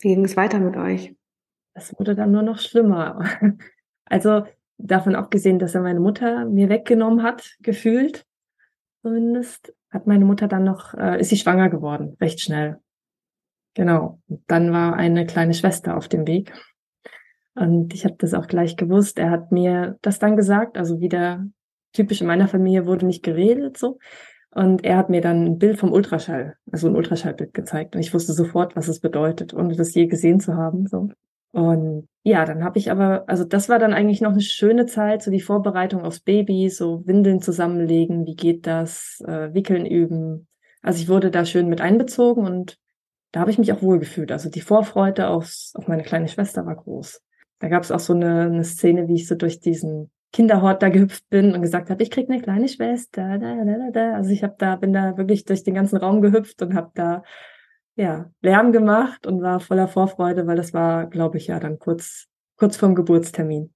[0.00, 1.16] Wie ging es weiter mit euch?
[1.74, 3.24] Es wurde dann nur noch schlimmer.
[4.10, 4.44] Also
[4.78, 8.24] davon abgesehen, dass er meine Mutter mir weggenommen hat, gefühlt
[9.02, 12.80] zumindest, hat meine Mutter dann noch, äh, ist sie schwanger geworden, recht schnell.
[13.74, 14.20] Genau.
[14.28, 16.52] Und dann war eine kleine Schwester auf dem Weg.
[17.58, 19.18] Und ich habe das auch gleich gewusst.
[19.18, 21.44] Er hat mir das dann gesagt, also wieder
[21.92, 23.98] typisch in meiner Familie wurde nicht geredet so.
[24.50, 27.94] Und er hat mir dann ein Bild vom Ultraschall, also ein Ultraschallbild gezeigt.
[27.94, 30.86] Und ich wusste sofort, was es bedeutet, ohne das je gesehen zu haben.
[30.86, 31.10] So.
[31.52, 35.22] Und ja, dann habe ich aber, also das war dann eigentlich noch eine schöne Zeit,
[35.22, 40.46] so die Vorbereitung aufs Baby, so Windeln zusammenlegen, wie geht das, äh, Wickeln üben.
[40.82, 42.78] Also ich wurde da schön mit einbezogen und
[43.32, 44.32] da habe ich mich auch wohl gefühlt.
[44.32, 47.20] Also die Vorfreude aufs, auf meine kleine Schwester war groß.
[47.60, 50.90] Da gab es auch so eine, eine Szene, wie ich so durch diesen Kinderhort da
[50.90, 53.38] gehüpft bin und gesagt habe, ich krieg eine kleine Schwester.
[53.38, 54.14] Da, da, da, da.
[54.14, 57.22] Also ich habe da, bin da wirklich durch den ganzen Raum gehüpft und habe da
[57.96, 62.28] ja, Lärm gemacht und war voller Vorfreude, weil das war, glaube ich, ja dann kurz,
[62.56, 63.74] kurz vorm Geburtstermin.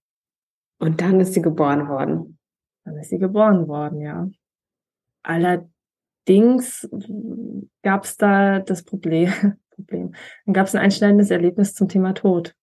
[0.79, 2.38] Und dann ist sie geboren worden.
[2.85, 4.29] Dann ist sie geboren worden, ja.
[5.25, 6.88] Allerdings
[7.83, 9.33] gab es da das Problem,
[9.71, 10.14] Problem.
[10.45, 12.55] Dann gab es ein einschneidendes Erlebnis zum Thema Tod.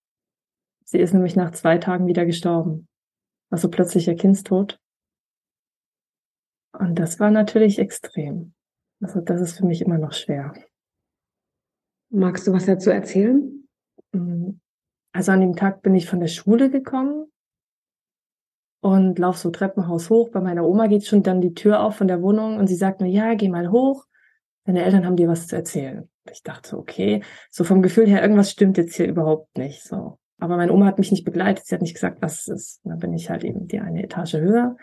[0.92, 2.88] Sie ist nämlich nach zwei Tagen wieder gestorben.
[3.52, 4.80] Also plötzlicher Kindstod.
[6.74, 8.56] Und das war natürlich extrem.
[9.00, 10.52] Also das ist für mich immer noch schwer.
[12.10, 13.68] Magst du was dazu erzählen?
[14.14, 14.54] Mm,
[15.12, 17.32] also an dem Tag bin ich von der Schule gekommen
[18.82, 20.32] und lauf so Treppenhaus hoch.
[20.32, 23.02] Bei meiner Oma geht schon dann die Tür auf von der Wohnung und sie sagt
[23.02, 24.08] mir, ja, geh mal hoch.
[24.66, 26.10] Deine Eltern haben dir was zu erzählen.
[26.32, 29.84] Ich dachte, okay, so vom Gefühl her, irgendwas stimmt jetzt hier überhaupt nicht.
[29.84, 30.18] So.
[30.40, 31.66] Aber meine Oma hat mich nicht begleitet.
[31.66, 32.82] Sie hat nicht gesagt, was es ist.
[32.84, 34.78] Dann bin ich halt eben die eine Etage höher.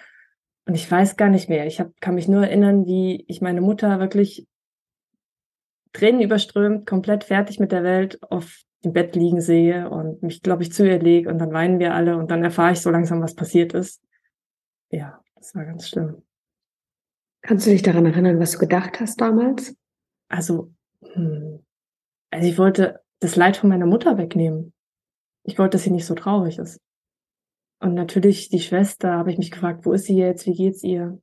[0.67, 1.67] Und ich weiß gar nicht mehr.
[1.67, 4.47] Ich hab, kann mich nur erinnern, wie ich meine Mutter wirklich
[5.93, 10.63] Tränen überströmt, komplett fertig mit der Welt auf dem Bett liegen sehe und mich, glaube
[10.63, 13.23] ich, zu ihr lege und dann weinen wir alle und dann erfahre ich so langsam,
[13.23, 14.03] was passiert ist.
[14.91, 16.23] Ja, das war ganz schlimm.
[17.41, 19.77] Kannst du dich daran erinnern, was du gedacht hast damals?
[20.29, 21.65] Also, hm,
[22.31, 24.73] also ich wollte das Leid von meiner Mutter wegnehmen.
[25.47, 26.81] Ich wollte, dass sie nicht so traurig ist.
[27.81, 31.21] Und natürlich die Schwester, habe ich mich gefragt, wo ist sie jetzt, wie geht's ihr?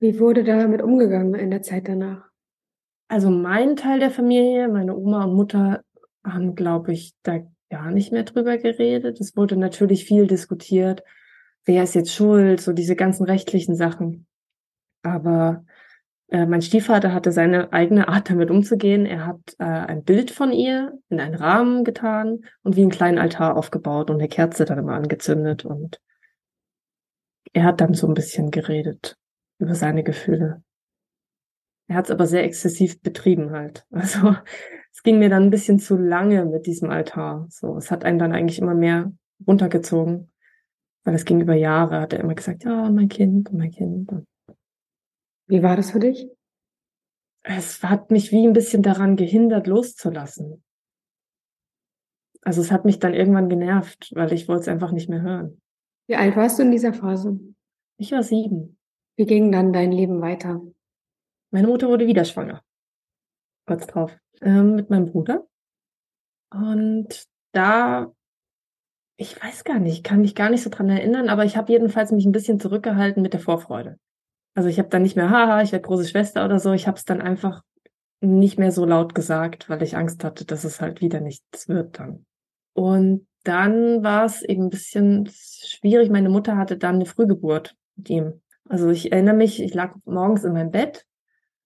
[0.00, 2.28] Wie wurde damit umgegangen in der Zeit danach?
[3.08, 5.82] Also mein Teil der Familie, meine Oma und Mutter
[6.24, 9.20] haben, glaube ich, da gar nicht mehr drüber geredet.
[9.20, 11.02] Es wurde natürlich viel diskutiert.
[11.64, 12.60] Wer ist jetzt schuld?
[12.60, 14.26] So diese ganzen rechtlichen Sachen.
[15.02, 15.64] Aber
[16.28, 19.06] äh, mein Stiefvater hatte seine eigene Art, damit umzugehen.
[19.06, 23.18] Er hat äh, ein Bild von ihr in einen Rahmen getan und wie einen kleinen
[23.18, 25.64] Altar aufgebaut und eine Kerze dann immer angezündet.
[25.64, 26.00] Und
[27.52, 29.16] er hat dann so ein bisschen geredet
[29.58, 30.62] über seine Gefühle.
[31.88, 33.86] Er hat es aber sehr exzessiv betrieben halt.
[33.92, 34.36] Also
[34.92, 37.46] es ging mir dann ein bisschen zu lange mit diesem Altar.
[37.50, 39.12] So, es hat einen dann eigentlich immer mehr
[39.46, 40.32] runtergezogen,
[41.04, 42.00] weil es ging über Jahre.
[42.00, 44.10] Hat er immer gesagt, ja, mein Kind, mein Kind.
[45.46, 46.28] Wie war das für dich?
[47.42, 50.64] Es hat mich wie ein bisschen daran gehindert, loszulassen.
[52.42, 55.60] Also es hat mich dann irgendwann genervt, weil ich wollte es einfach nicht mehr hören.
[56.08, 57.38] Wie alt warst du in dieser Phase?
[57.98, 58.78] Ich war sieben.
[59.16, 60.60] Wie ging dann dein Leben weiter?
[61.52, 62.62] Meine Mutter wurde wieder schwanger.
[63.66, 64.16] Kurz drauf.
[64.42, 65.46] Ähm, mit meinem Bruder.
[66.52, 68.12] Und da,
[69.16, 72.12] ich weiß gar nicht, kann mich gar nicht so dran erinnern, aber ich habe jedenfalls
[72.12, 73.98] mich ein bisschen zurückgehalten mit der Vorfreude.
[74.56, 76.72] Also ich habe dann nicht mehr, haha, ich werde große Schwester oder so.
[76.72, 77.62] Ich habe es dann einfach
[78.22, 81.98] nicht mehr so laut gesagt, weil ich Angst hatte, dass es halt wieder nichts wird
[81.98, 82.24] dann.
[82.72, 86.08] Und dann war es eben ein bisschen schwierig.
[86.10, 88.40] Meine Mutter hatte dann eine Frühgeburt mit ihm.
[88.66, 91.04] Also ich erinnere mich, ich lag morgens in meinem Bett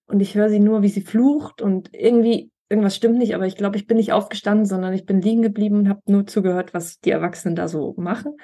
[0.05, 3.55] und ich höre sie nur, wie sie flucht und irgendwie, irgendwas stimmt nicht, aber ich
[3.55, 6.99] glaube, ich bin nicht aufgestanden, sondern ich bin liegen geblieben und habe nur zugehört, was
[6.99, 8.35] die Erwachsenen da so machen.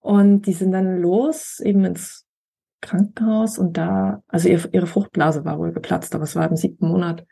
[0.00, 2.26] Und die sind dann los, eben ins
[2.80, 6.88] Krankenhaus und da, also ihre, ihre Fruchtblase war wohl geplatzt, aber es war im siebten
[6.88, 7.26] Monat.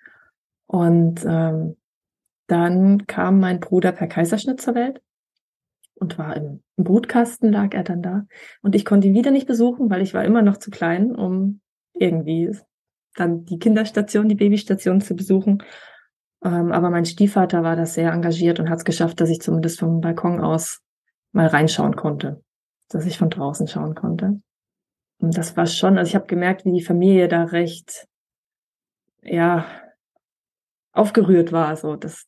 [0.66, 1.76] Und ähm,
[2.46, 5.00] dann kam mein Bruder per Kaiserschnitt zur Welt
[5.94, 8.26] und war im, im Brutkasten, lag er dann da.
[8.62, 11.60] Und ich konnte ihn wieder nicht besuchen, weil ich war immer noch zu klein, um
[11.94, 12.56] irgendwie
[13.16, 15.62] dann die Kinderstation, die Babystation zu besuchen.
[16.44, 19.80] Ähm, aber mein Stiefvater war da sehr engagiert und hat es geschafft, dass ich zumindest
[19.80, 20.80] vom Balkon aus
[21.32, 22.42] mal reinschauen konnte,
[22.88, 24.40] dass ich von draußen schauen konnte.
[25.20, 28.06] Und das war schon, also ich habe gemerkt, wie die Familie da recht,
[29.22, 29.66] ja,
[30.92, 31.76] aufgerührt war.
[31.76, 32.26] So, das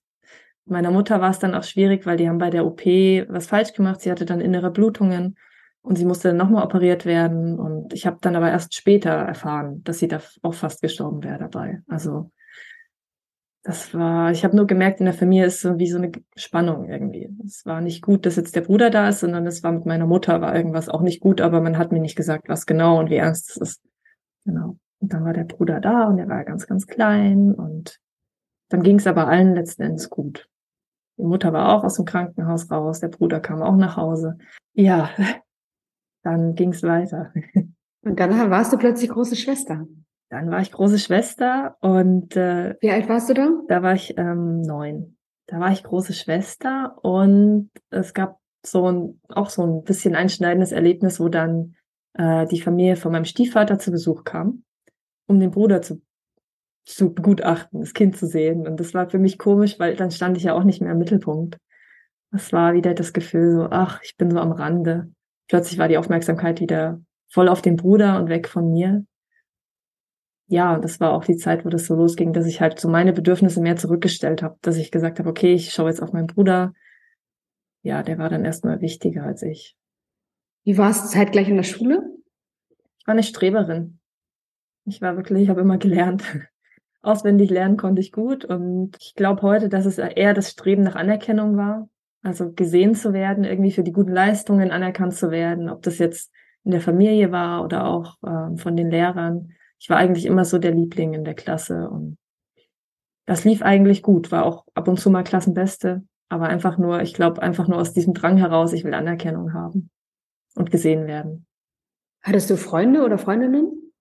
[0.70, 2.84] meiner Mutter war es dann auch schwierig, weil die haben bei der OP
[3.28, 4.00] was falsch gemacht.
[4.00, 5.36] Sie hatte dann innere Blutungen
[5.82, 7.58] und sie musste dann nochmal operiert werden.
[7.58, 11.38] Und ich habe dann aber erst später erfahren, dass sie da auch fast gestorben wäre
[11.38, 11.82] dabei.
[11.88, 12.30] Also
[13.62, 16.88] das war, ich habe nur gemerkt, in der Familie ist so wie so eine Spannung
[16.88, 17.28] irgendwie.
[17.44, 20.06] Es war nicht gut, dass jetzt der Bruder da ist, sondern es war mit meiner
[20.06, 23.10] Mutter, war irgendwas auch nicht gut, aber man hat mir nicht gesagt, was genau und
[23.10, 23.82] wie ernst es ist.
[24.46, 24.78] Genau.
[25.00, 28.00] Und dann war der Bruder da und er war ganz, ganz klein und
[28.70, 30.48] dann ging es aber allen letzten Endes gut.
[31.18, 34.38] Die Mutter war auch aus dem Krankenhaus raus, der Bruder kam auch nach Hause.
[34.72, 35.10] Ja,
[36.22, 37.32] dann ging es weiter.
[38.02, 39.86] Und dann warst du plötzlich große Schwester.
[40.30, 43.50] Dann war ich große Schwester und äh, wie alt warst du da?
[43.66, 45.16] Da war ich ähm, neun.
[45.46, 50.70] Da war ich große Schwester und es gab so ein auch so ein bisschen einschneidendes
[50.70, 51.74] Erlebnis, wo dann
[52.14, 54.62] äh, die Familie von meinem Stiefvater zu Besuch kam,
[55.26, 56.00] um den Bruder zu
[56.86, 58.66] zu begutachten, das Kind zu sehen.
[58.66, 60.98] Und das war für mich komisch, weil dann stand ich ja auch nicht mehr im
[60.98, 61.58] Mittelpunkt.
[62.30, 65.12] Das war wieder das Gefühl so, ach, ich bin so am Rande.
[65.48, 69.04] Plötzlich war die Aufmerksamkeit wieder voll auf den Bruder und weg von mir.
[70.50, 73.12] Ja, das war auch die Zeit, wo das so losging, dass ich halt so meine
[73.12, 76.74] Bedürfnisse mehr zurückgestellt habe, dass ich gesagt habe, okay, ich schaue jetzt auf meinen Bruder.
[77.82, 79.76] Ja, der war dann erstmal wichtiger als ich.
[80.64, 82.02] Wie war es zeitgleich in der Schule?
[82.98, 84.00] Ich war eine Streberin.
[84.86, 86.24] Ich war wirklich, ich habe immer gelernt.
[87.00, 90.96] Auswendig lernen konnte ich gut und ich glaube heute, dass es eher das Streben nach
[90.96, 91.88] Anerkennung war.
[92.24, 96.32] Also gesehen zu werden, irgendwie für die guten Leistungen anerkannt zu werden, ob das jetzt
[96.64, 99.52] in der Familie war oder auch äh, von den Lehrern.
[99.80, 102.18] Ich war eigentlich immer so der Liebling in der Klasse und
[103.26, 107.14] das lief eigentlich gut, war auch ab und zu mal Klassenbeste, aber einfach nur, ich
[107.14, 109.90] glaube, einfach nur aus diesem Drang heraus, ich will Anerkennung haben
[110.54, 111.46] und gesehen werden.
[112.22, 113.92] Hattest du Freunde oder Freundinnen?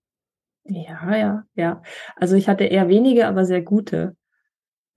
[0.66, 1.82] Ja, ja, ja.
[2.16, 4.18] Also ich hatte eher wenige, aber sehr gute,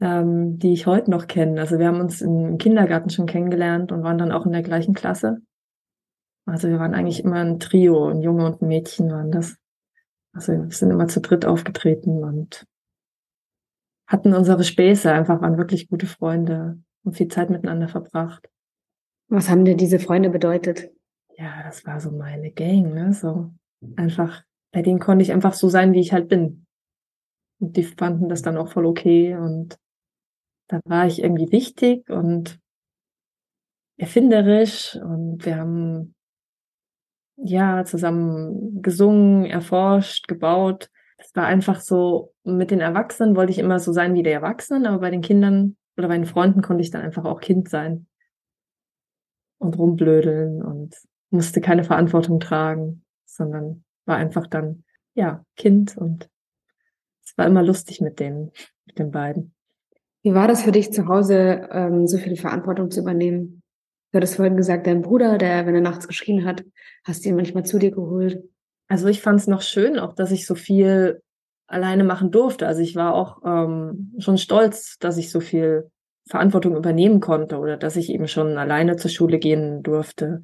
[0.01, 1.61] ähm, die ich heute noch kenne.
[1.61, 4.95] Also wir haben uns im Kindergarten schon kennengelernt und waren dann auch in der gleichen
[4.95, 5.39] Klasse.
[6.45, 9.57] Also wir waren eigentlich immer ein Trio, ein Junge und ein Mädchen waren das.
[10.33, 12.67] Also wir sind immer zu dritt aufgetreten und
[14.07, 18.49] hatten unsere Späße, einfach waren wirklich gute Freunde und viel Zeit miteinander verbracht.
[19.29, 20.91] Was haben dir diese Freunde bedeutet?
[21.37, 23.13] Ja, das war so meine Gang, ne?
[23.13, 23.53] So
[23.97, 26.67] einfach bei denen konnte ich einfach so sein, wie ich halt bin.
[27.61, 29.79] Und die fanden das dann auch voll okay und
[30.69, 32.59] da war ich irgendwie wichtig und
[33.99, 36.15] erfinderisch und wir haben
[37.43, 40.91] ja zusammen gesungen, erforscht, gebaut.
[41.19, 44.87] Es war einfach so, mit den Erwachsenen wollte ich immer so sein wie die Erwachsenen,
[44.87, 48.07] aber bei den Kindern oder bei den Freunden konnte ich dann einfach auch Kind sein
[49.59, 50.97] und rumblödeln und
[51.31, 54.85] musste keine Verantwortung tragen, sondern war einfach dann,
[55.15, 56.29] ja, Kind und
[57.25, 58.51] es war immer lustig mit denen,
[58.87, 59.55] mit den beiden.
[60.23, 63.62] Wie war das für dich zu Hause, ähm, so viel Verantwortung zu übernehmen?
[64.13, 66.65] Du hattest vorhin gesagt, dein Bruder, der, wenn er nachts geschrien hat,
[67.03, 68.45] hast du ihn manchmal zu dir geholt.
[68.87, 71.23] Also ich fand es noch schön, auch dass ich so viel
[71.67, 72.67] alleine machen durfte.
[72.67, 75.91] Also ich war auch ähm, schon stolz, dass ich so viel
[76.29, 80.43] Verantwortung übernehmen konnte oder dass ich eben schon alleine zur Schule gehen durfte.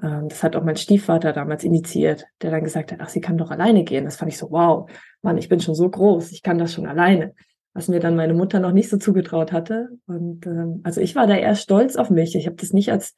[0.00, 3.38] Ähm, das hat auch mein Stiefvater damals initiiert, der dann gesagt hat, ach, sie kann
[3.38, 4.04] doch alleine gehen.
[4.04, 4.88] Das fand ich so, wow,
[5.22, 7.34] Mann, ich bin schon so groß, ich kann das schon alleine.
[7.72, 9.90] Was mir dann meine Mutter noch nicht so zugetraut hatte.
[10.06, 12.34] Und ähm, also ich war da eher stolz auf mich.
[12.34, 13.14] Ich habe das nicht als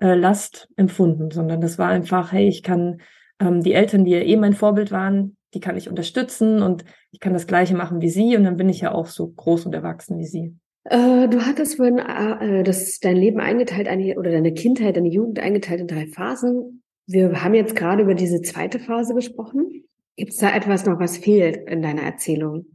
[0.00, 3.00] äh, Last empfunden, sondern das war einfach, hey, ich kann
[3.40, 7.20] ähm, die Eltern, die ja eh mein Vorbild waren, die kann ich unterstützen und ich
[7.20, 9.74] kann das Gleiche machen wie sie und dann bin ich ja auch so groß und
[9.74, 10.56] erwachsen wie sie.
[10.84, 15.38] Äh, du hattest vorhin äh, das, dein Leben eingeteilt eine, oder deine Kindheit, deine Jugend
[15.38, 16.82] eingeteilt in drei Phasen.
[17.06, 19.84] Wir haben jetzt gerade über diese zweite Phase gesprochen.
[20.16, 22.66] Gibt es da etwas noch, was fehlt in deiner Erzählung?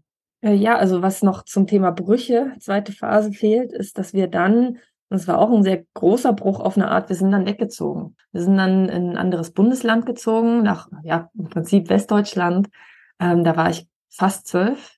[0.42, 4.78] Äh, ja, also was noch zum Thema Brüche, zweite Phase fehlt, ist, dass wir dann,
[5.10, 8.16] es war auch ein sehr großer Bruch auf eine Art, wir sind dann weggezogen.
[8.32, 12.70] Wir sind dann in ein anderes Bundesland gezogen, nach, ja, im Prinzip Westdeutschland.
[13.20, 14.98] Ähm, da war ich fast zwölf.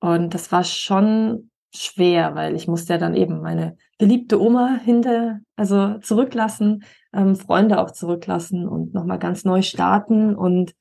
[0.00, 5.40] Und das war schon schwer, weil ich musste ja dann eben meine beliebte Oma hinter,
[5.56, 10.74] also zurücklassen, ähm, Freunde auch zurücklassen und nochmal ganz neu starten und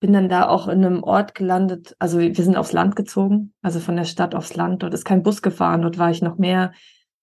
[0.00, 1.94] bin dann da auch in einem Ort gelandet.
[1.98, 4.82] Also wir sind aufs Land gezogen, also von der Stadt aufs Land.
[4.82, 5.82] Dort ist kein Bus gefahren.
[5.82, 6.72] Dort war ich noch mehr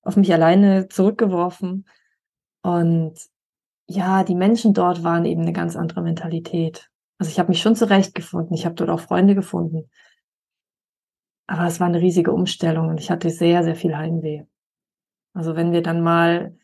[0.03, 1.87] auf mich alleine zurückgeworfen.
[2.61, 3.15] Und
[3.87, 6.89] ja, die Menschen dort waren eben eine ganz andere Mentalität.
[7.17, 8.55] Also ich habe mich schon zurechtgefunden.
[8.55, 9.89] Ich habe dort auch Freunde gefunden.
[11.47, 14.43] Aber es war eine riesige Umstellung und ich hatte sehr, sehr viel Heimweh.
[15.33, 16.57] Also wenn wir dann mal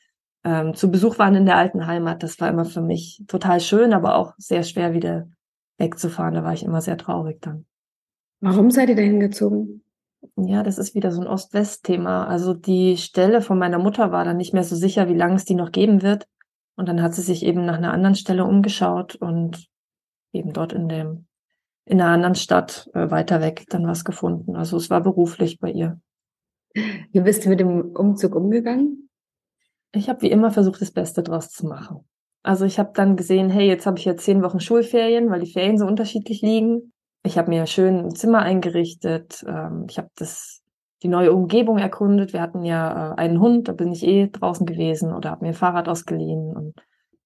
[0.43, 3.93] ähm, zu Besuch waren in der alten Heimat, das war immer für mich total schön,
[3.93, 5.27] aber auch sehr schwer wieder
[5.77, 6.33] wegzufahren.
[6.33, 7.65] Da war ich immer sehr traurig dann.
[8.41, 9.83] Warum seid ihr dahin gezogen?
[10.35, 12.27] Ja, das ist wieder so ein Ost-West-Thema.
[12.27, 15.45] Also die Stelle von meiner Mutter war dann nicht mehr so sicher, wie lange es
[15.45, 16.27] die noch geben wird.
[16.75, 19.67] Und dann hat sie sich eben nach einer anderen Stelle umgeschaut und
[20.31, 21.25] eben dort in dem
[21.85, 24.55] in einer anderen Stadt äh, weiter weg dann was gefunden.
[24.55, 25.99] Also es war beruflich bei ihr.
[26.73, 29.09] Wie bist du mit dem Umzug umgegangen?
[29.91, 32.07] Ich habe wie immer versucht, das Beste draus zu machen.
[32.43, 35.51] Also ich habe dann gesehen, hey, jetzt habe ich ja zehn Wochen Schulferien, weil die
[35.51, 36.93] Ferien so unterschiedlich liegen.
[37.23, 39.43] Ich habe mir schön ein Zimmer eingerichtet.
[39.47, 40.61] Ähm, ich habe das
[41.03, 42.33] die neue Umgebung erkundet.
[42.33, 45.51] Wir hatten ja äh, einen Hund, da bin ich eh draußen gewesen oder habe mir
[45.51, 46.53] ein Fahrrad ausgeliehen.
[46.53, 46.75] Und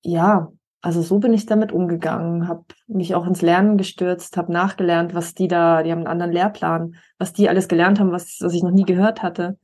[0.04, 0.52] ja,
[0.82, 5.34] also so bin ich damit umgegangen, habe mich auch ins Lernen gestürzt, habe nachgelernt, was
[5.34, 8.64] die da, die haben einen anderen Lehrplan, was die alles gelernt haben, was, was ich
[8.64, 9.58] noch nie gehört hatte.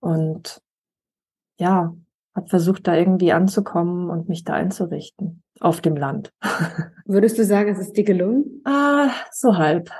[0.00, 0.60] Und
[1.58, 1.94] ja,
[2.38, 6.32] habe versucht, da irgendwie anzukommen und mich da einzurichten auf dem Land.
[7.04, 8.62] Würdest du sagen, es ist dir gelungen?
[8.64, 9.90] Ah, so halb.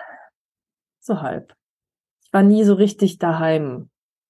[1.01, 1.55] So halb
[2.29, 3.89] ich war nie so richtig daheim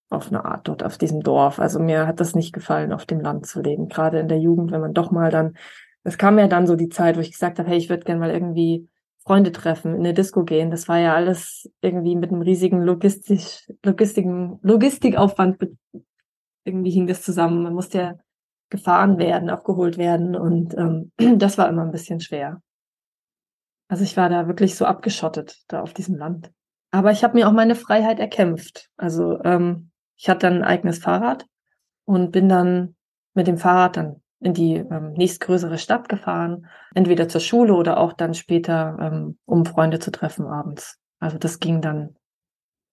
[0.09, 1.59] auf eine Art dort auf diesem Dorf.
[1.59, 3.89] Also mir hat das nicht gefallen, auf dem Land zu leben.
[3.89, 5.57] Gerade in der Jugend, wenn man doch mal dann,
[6.05, 8.21] es kam ja dann so die Zeit, wo ich gesagt habe, hey, ich würde gerne
[8.21, 8.89] mal irgendwie
[9.25, 10.71] Freunde treffen, in eine Disco gehen.
[10.71, 15.59] Das war ja alles irgendwie mit einem riesigen logistisch, logistiken, Logistikaufwand
[16.69, 17.63] irgendwie hing das zusammen.
[17.63, 18.15] Man musste ja
[18.71, 22.63] gefahren werden, abgeholt werden und ähm, das war immer ein bisschen schwer.
[23.89, 26.53] Also ich war da wirklich so abgeschottet da auf diesem Land.
[26.91, 28.91] Aber ich habe mir auch meine Freiheit erkämpft.
[28.97, 31.47] Also ähm, ich hatte dann ein eigenes Fahrrad
[32.05, 32.97] und bin dann
[33.35, 38.13] mit dem Fahrrad dann in die ähm, nächstgrößere Stadt gefahren, entweder zur Schule oder auch
[38.13, 40.99] dann später, ähm, um Freunde zu treffen abends.
[41.19, 42.15] Also das ging dann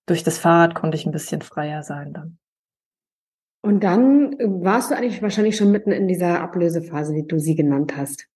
[0.05, 2.37] durch das Fahrrad konnte ich ein bisschen freier sein dann.
[3.65, 7.97] Und dann warst du eigentlich wahrscheinlich schon mitten in dieser Ablösephase, wie du sie genannt
[7.97, 8.27] hast.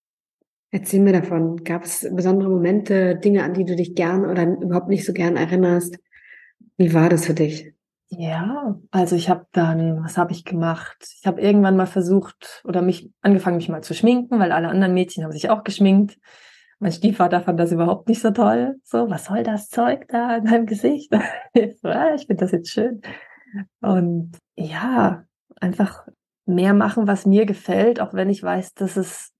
[0.72, 1.62] Erzähl mir davon.
[1.62, 5.36] Gab es besondere Momente, Dinge, an die du dich gern oder überhaupt nicht so gern
[5.36, 6.00] erinnerst?
[6.76, 7.72] Wie war das für dich?
[8.08, 10.96] Ja, also ich habe dann, was habe ich gemacht?
[11.20, 14.94] Ich habe irgendwann mal versucht oder mich angefangen, mich mal zu schminken, weil alle anderen
[14.94, 16.18] Mädchen haben sich auch geschminkt.
[16.80, 18.80] Mein Stiefvater fand das überhaupt nicht so toll.
[18.82, 21.12] So, was soll das Zeug da in deinem Gesicht?
[21.52, 23.00] ich finde das jetzt schön.
[23.80, 25.24] Und ja,
[25.60, 26.06] einfach
[26.46, 29.32] mehr machen, was mir gefällt, auch wenn ich weiß, dass es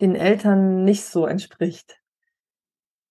[0.00, 2.00] den Eltern nicht so entspricht.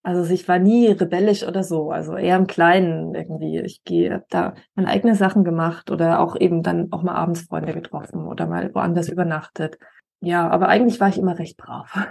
[0.06, 3.60] Also ich war nie rebellisch oder so, also eher im Kleinen irgendwie.
[3.62, 7.74] Ich gehe da meine eigene Sachen gemacht oder auch eben dann auch mal abends Freunde
[7.74, 9.78] getroffen oder mal woanders übernachtet.
[10.20, 12.06] Ja, aber eigentlich war ich immer recht brav.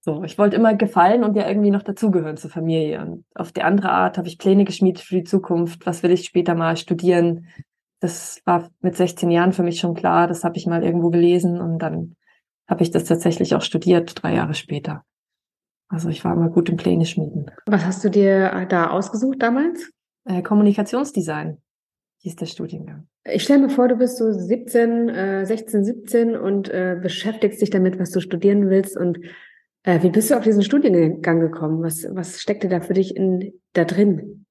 [0.00, 3.00] So, ich wollte immer gefallen und ja irgendwie noch dazugehören zur Familie.
[3.00, 5.86] Und auf die andere Art habe ich Pläne geschmiedet für die Zukunft.
[5.86, 7.46] Was will ich später mal studieren?
[8.04, 10.28] Das war mit 16 Jahren für mich schon klar.
[10.28, 12.16] Das habe ich mal irgendwo gelesen und dann
[12.68, 15.06] habe ich das tatsächlich auch studiert, drei Jahre später.
[15.88, 17.50] Also ich war immer gut im Pläne schmieden.
[17.64, 19.90] Was hast du dir da ausgesucht damals?
[20.26, 21.62] Äh, Kommunikationsdesign
[22.18, 23.08] hieß der Studiengang.
[23.24, 27.70] Ich stelle mir vor, du bist so 17, äh, 16, 17 und äh, beschäftigst dich
[27.70, 28.98] damit, was du studieren willst.
[28.98, 29.18] Und
[29.82, 31.82] äh, wie bist du auf diesen Studiengang gekommen?
[31.82, 34.43] Was, was steckte da für dich in, da drin?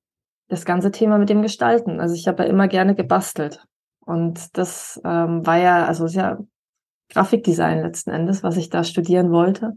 [0.53, 1.99] Das ganze Thema mit dem Gestalten.
[1.99, 3.65] Also ich habe ja immer gerne gebastelt.
[4.05, 6.37] Und das ähm, war ja, also ist ja
[7.09, 9.73] Grafikdesign letzten Endes, was ich da studieren wollte.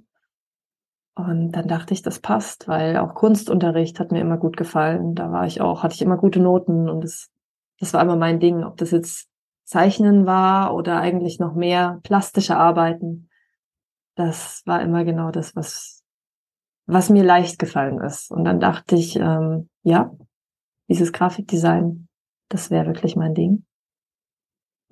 [1.15, 5.15] Und dann dachte ich, das passt, weil auch Kunstunterricht hat mir immer gut gefallen.
[5.15, 7.31] Da war ich auch, hatte ich immer gute Noten und das,
[7.81, 8.63] das war immer mein Ding.
[8.63, 9.31] Ob das jetzt
[9.65, 13.31] Zeichnen war oder eigentlich noch mehr plastische Arbeiten.
[14.15, 16.05] Das war immer genau das, was,
[16.85, 18.31] was mir leicht gefallen ist.
[18.31, 20.13] Und dann dachte ich, ähm, ja,
[20.89, 22.09] dieses Grafikdesign,
[22.49, 23.65] das wäre wirklich mein Ding.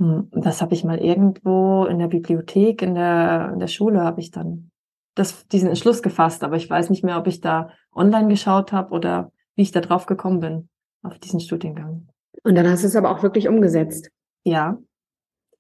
[0.01, 4.21] Hm, das habe ich mal irgendwo in der Bibliothek, in der, in der Schule habe
[4.21, 4.71] ich dann
[5.15, 8.93] das, diesen Entschluss gefasst, aber ich weiß nicht mehr, ob ich da online geschaut habe
[8.93, 10.69] oder wie ich da drauf gekommen bin,
[11.03, 12.09] auf diesen Studiengang.
[12.43, 14.11] Und dann hast du es aber auch wirklich umgesetzt.
[14.43, 14.79] Ja,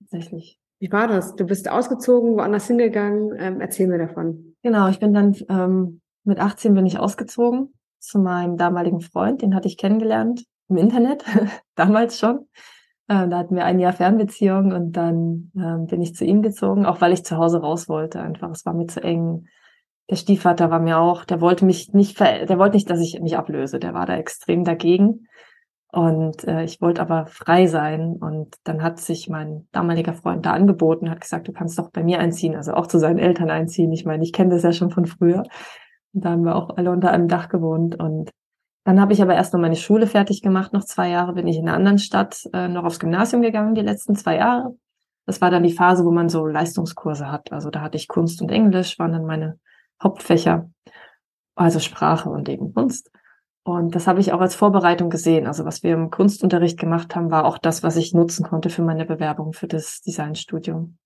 [0.00, 0.58] tatsächlich.
[0.80, 1.36] Wie war das?
[1.36, 3.32] Du bist ausgezogen, woanders hingegangen.
[3.38, 4.56] Ähm, erzähl mir davon.
[4.62, 7.72] Genau, ich bin dann ähm, mit 18 bin ich ausgezogen
[8.06, 11.24] zu meinem damaligen Freund, den hatte ich kennengelernt im Internet,
[11.74, 12.46] damals schon.
[13.08, 16.86] Äh, da hatten wir ein Jahr Fernbeziehung und dann äh, bin ich zu ihm gezogen,
[16.86, 18.20] auch weil ich zu Hause raus wollte.
[18.20, 19.46] Einfach, es war mir zu eng.
[20.10, 23.36] Der Stiefvater war mir auch, der wollte mich nicht, der wollte nicht, dass ich mich
[23.36, 23.78] ablöse.
[23.78, 25.26] Der war da extrem dagegen.
[25.92, 28.16] Und äh, ich wollte aber frei sein.
[28.20, 32.02] Und dann hat sich mein damaliger Freund da angeboten, hat gesagt, du kannst doch bei
[32.02, 33.92] mir einziehen, also auch zu seinen Eltern einziehen.
[33.92, 35.44] Ich meine, ich kenne das ja schon von früher.
[36.14, 37.96] Da haben wir auch alle unter einem Dach gewohnt.
[37.96, 38.30] Und
[38.84, 40.72] dann habe ich aber erst noch meine Schule fertig gemacht.
[40.72, 43.80] Noch zwei Jahre bin ich in einer anderen Stadt äh, noch aufs Gymnasium gegangen, die
[43.80, 44.76] letzten zwei Jahre.
[45.26, 47.50] Das war dann die Phase, wo man so Leistungskurse hat.
[47.52, 49.58] Also da hatte ich Kunst und Englisch, waren dann meine
[50.02, 50.70] Hauptfächer,
[51.56, 53.10] also Sprache und eben Kunst.
[53.64, 55.46] Und das habe ich auch als Vorbereitung gesehen.
[55.46, 58.82] Also was wir im Kunstunterricht gemacht haben, war auch das, was ich nutzen konnte für
[58.82, 60.98] meine Bewerbung für das Designstudium.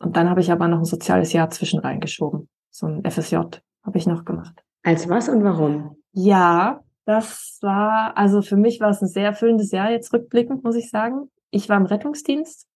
[0.00, 2.48] Und dann habe ich aber noch ein soziales Jahr zwischen reingeschoben.
[2.70, 3.36] So ein FSJ
[3.84, 4.62] habe ich noch gemacht.
[4.82, 5.96] Als was und warum?
[6.12, 10.76] Ja, Das war, also für mich war es ein sehr erfüllendes Jahr jetzt rückblickend, muss
[10.76, 11.30] ich sagen.
[11.50, 12.68] Ich war im Rettungsdienst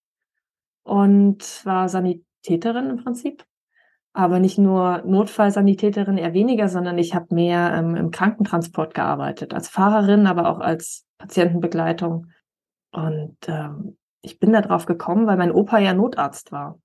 [0.83, 3.45] und war Sanitäterin im Prinzip.
[4.13, 9.69] Aber nicht nur Notfallsanitäterin, eher weniger, sondern ich habe mehr ähm, im Krankentransport gearbeitet, als
[9.69, 12.29] Fahrerin, aber auch als Patientenbegleitung.
[12.93, 16.79] Und ähm, ich bin da drauf gekommen, weil mein Opa ja Notarzt war.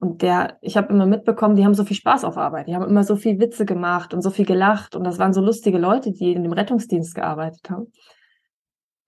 [0.00, 2.68] Und der, ich habe immer mitbekommen, die haben so viel Spaß auf Arbeit.
[2.68, 4.96] Die haben immer so viel Witze gemacht und so viel gelacht.
[4.96, 7.92] Und das waren so lustige Leute, die in dem Rettungsdienst gearbeitet haben.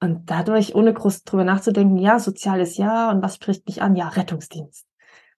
[0.00, 3.96] Und dadurch, ohne groß drüber nachzudenken, ja, soziales Ja und was spricht mich an?
[3.96, 4.86] Ja, Rettungsdienst.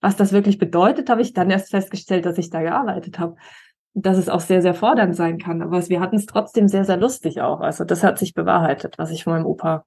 [0.00, 3.36] Was das wirklich bedeutet, habe ich dann erst festgestellt, dass ich da gearbeitet habe.
[3.92, 5.62] Dass es auch sehr, sehr fordernd sein kann.
[5.62, 7.60] Aber wir hatten es trotzdem sehr, sehr lustig auch.
[7.60, 9.84] Also das hat sich bewahrheitet, was ich von meinem Opa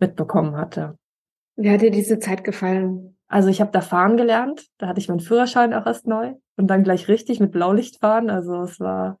[0.00, 0.98] mitbekommen hatte.
[1.54, 3.17] Wie hat dir diese Zeit gefallen?
[3.28, 6.66] Also ich habe da fahren gelernt, da hatte ich meinen Führerschein auch erst neu und
[6.66, 8.30] dann gleich richtig mit Blaulicht fahren.
[8.30, 9.18] Also es war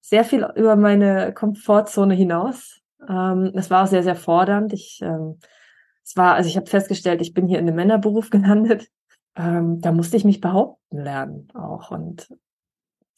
[0.00, 2.80] sehr viel über meine Komfortzone hinaus.
[3.08, 4.72] Ähm, es war auch sehr, sehr fordernd.
[4.72, 5.38] Ich, ähm,
[6.02, 8.88] es war, also ich habe festgestellt, ich bin hier in einem Männerberuf gelandet.
[9.36, 11.90] Ähm, da musste ich mich behaupten lernen auch.
[11.90, 12.28] Und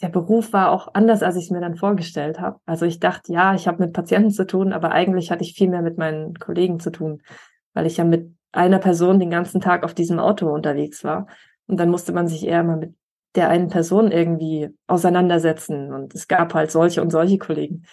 [0.02, 2.58] der Beruf war auch anders, als ich es mir dann vorgestellt habe.
[2.66, 5.68] Also ich dachte, ja, ich habe mit Patienten zu tun, aber eigentlich hatte ich viel
[5.68, 7.22] mehr mit meinen Kollegen zu tun,
[7.72, 11.26] weil ich ja mit einer Person den ganzen Tag auf diesem Auto unterwegs war.
[11.66, 12.94] Und dann musste man sich eher mal mit
[13.34, 15.92] der einen Person irgendwie auseinandersetzen.
[15.92, 17.84] Und es gab halt solche und solche Kollegen.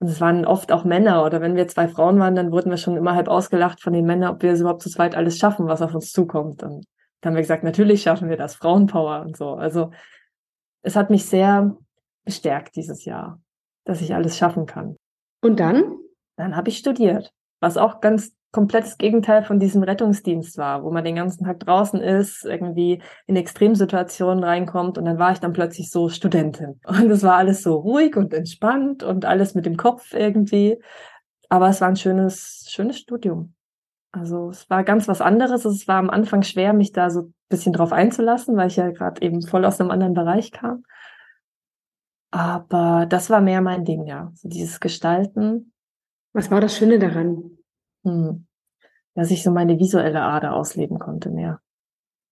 [0.00, 1.24] Und es waren oft auch Männer.
[1.24, 4.04] Oder wenn wir zwei Frauen waren, dann wurden wir schon immer halb ausgelacht von den
[4.04, 6.62] Männern, ob wir es überhaupt zu zweit alles schaffen, was auf uns zukommt.
[6.62, 6.86] Und
[7.20, 9.50] dann haben wir gesagt, natürlich schaffen wir das, Frauenpower und so.
[9.50, 9.92] Also
[10.82, 11.76] es hat mich sehr
[12.24, 13.40] bestärkt dieses Jahr,
[13.84, 14.96] dass ich alles schaffen kann.
[15.40, 15.96] Und dann?
[16.36, 21.04] Dann habe ich studiert, was auch ganz komplettes Gegenteil von diesem Rettungsdienst war, wo man
[21.04, 25.90] den ganzen Tag draußen ist, irgendwie in Extremsituationen reinkommt und dann war ich dann plötzlich
[25.90, 26.78] so Studentin.
[26.86, 30.78] Und es war alles so ruhig und entspannt und alles mit dem Kopf irgendwie.
[31.48, 33.54] Aber es war ein schönes, schönes Studium.
[34.12, 35.64] Also es war ganz was anderes.
[35.64, 38.90] Es war am Anfang schwer, mich da so ein bisschen drauf einzulassen, weil ich ja
[38.90, 40.84] gerade eben voll aus einem anderen Bereich kam.
[42.30, 44.30] Aber das war mehr mein Ding, ja.
[44.34, 45.72] So dieses Gestalten.
[46.34, 47.58] Was war das Schöne daran?
[48.04, 48.46] Hm.
[49.14, 51.60] Dass ich so meine visuelle Ader ausleben konnte mehr.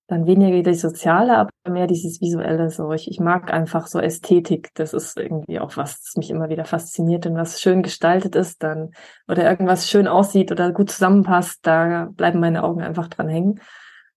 [0.06, 2.92] Dann weniger die soziale, aber mehr dieses visuelle so.
[2.92, 4.70] Ich, ich mag einfach so Ästhetik.
[4.74, 7.26] Das ist irgendwie auch was, das mich immer wieder fasziniert.
[7.26, 8.90] Und was schön gestaltet ist, dann,
[9.28, 13.60] oder irgendwas schön aussieht oder gut zusammenpasst, da bleiben meine Augen einfach dran hängen.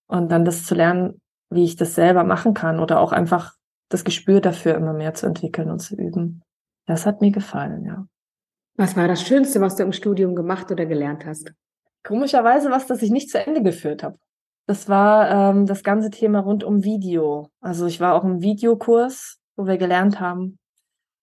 [0.06, 3.54] Und dann das zu lernen, wie ich das selber machen kann oder auch einfach
[3.88, 6.42] das Gespür dafür immer mehr zu entwickeln und zu üben.
[6.86, 8.06] Das hat mir gefallen, ja.
[8.76, 11.52] Was war das Schönste, was du im Studium gemacht oder gelernt hast?
[12.02, 14.18] Komischerweise was, das ich nicht zu Ende geführt habe.
[14.66, 17.50] Das war ähm, das ganze Thema rund um Video.
[17.60, 20.58] Also ich war auch im Videokurs, wo wir gelernt haben,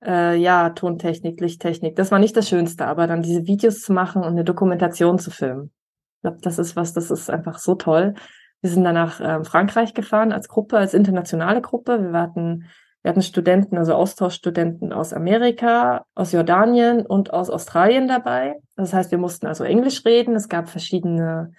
[0.03, 1.95] äh, ja, Tontechnik, Lichttechnik.
[1.95, 5.29] Das war nicht das Schönste, aber dann diese Videos zu machen und eine Dokumentation zu
[5.29, 5.71] filmen.
[6.17, 8.13] Ich glaube, das ist was, das ist einfach so toll.
[8.61, 12.11] Wir sind dann nach ähm, Frankreich gefahren als Gruppe, als internationale Gruppe.
[12.11, 12.65] Wir hatten
[13.03, 18.61] wir hatten Studenten, also Austauschstudenten aus Amerika, aus Jordanien und aus Australien dabei.
[18.75, 20.35] Das heißt, wir mussten also Englisch reden.
[20.35, 21.51] Es gab verschiedene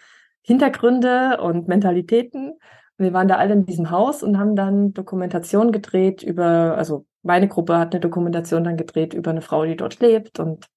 [0.42, 2.58] Hintergründe und Mentalitäten.
[2.96, 7.48] Wir waren da alle in diesem Haus und haben dann Dokumentation gedreht über, also meine
[7.48, 10.68] Gruppe hat eine Dokumentation dann gedreht über eine Frau, die dort lebt und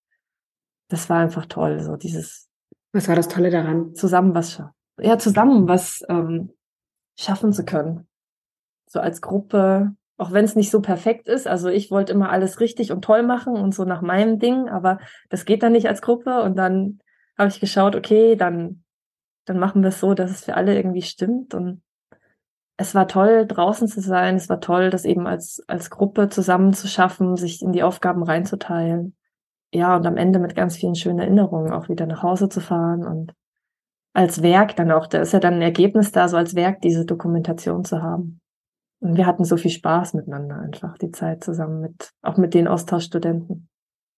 [0.89, 2.47] das war einfach toll, so dieses.
[2.93, 3.93] Was war das Tolle daran?
[3.95, 4.61] Zusammen was,
[4.99, 6.51] ja, zusammen was ähm,
[7.17, 8.07] schaffen zu können.
[8.87, 11.47] So als Gruppe auch wenn es nicht so perfekt ist.
[11.47, 14.99] Also ich wollte immer alles richtig und toll machen und so nach meinem Ding, aber
[15.29, 16.41] das geht dann nicht als Gruppe.
[16.41, 16.99] Und dann
[17.37, 18.83] habe ich geschaut, okay, dann,
[19.45, 21.53] dann machen wir es so, dass es für alle irgendwie stimmt.
[21.53, 21.81] Und
[22.77, 24.35] es war toll, draußen zu sein.
[24.35, 28.23] Es war toll, das eben als, als Gruppe zusammen zu schaffen, sich in die Aufgaben
[28.23, 29.15] reinzuteilen.
[29.73, 33.05] Ja, und am Ende mit ganz vielen schönen Erinnerungen auch wieder nach Hause zu fahren
[33.05, 33.33] und
[34.13, 37.05] als Werk dann auch, da ist ja dann ein Ergebnis da, so als Werk diese
[37.05, 38.39] Dokumentation zu haben.
[39.05, 42.67] Und wir hatten so viel Spaß miteinander einfach, die Zeit zusammen mit, auch mit den
[42.67, 43.69] Austauschstudenten.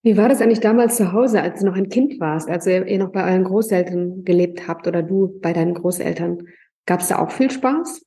[0.02, 2.98] Wie war das eigentlich damals zu Hause, als du noch ein Kind warst, als ihr
[2.98, 6.38] noch bei euren Großeltern gelebt habt oder du bei deinen Großeltern?
[6.86, 8.06] Gab es da auch viel Spaß?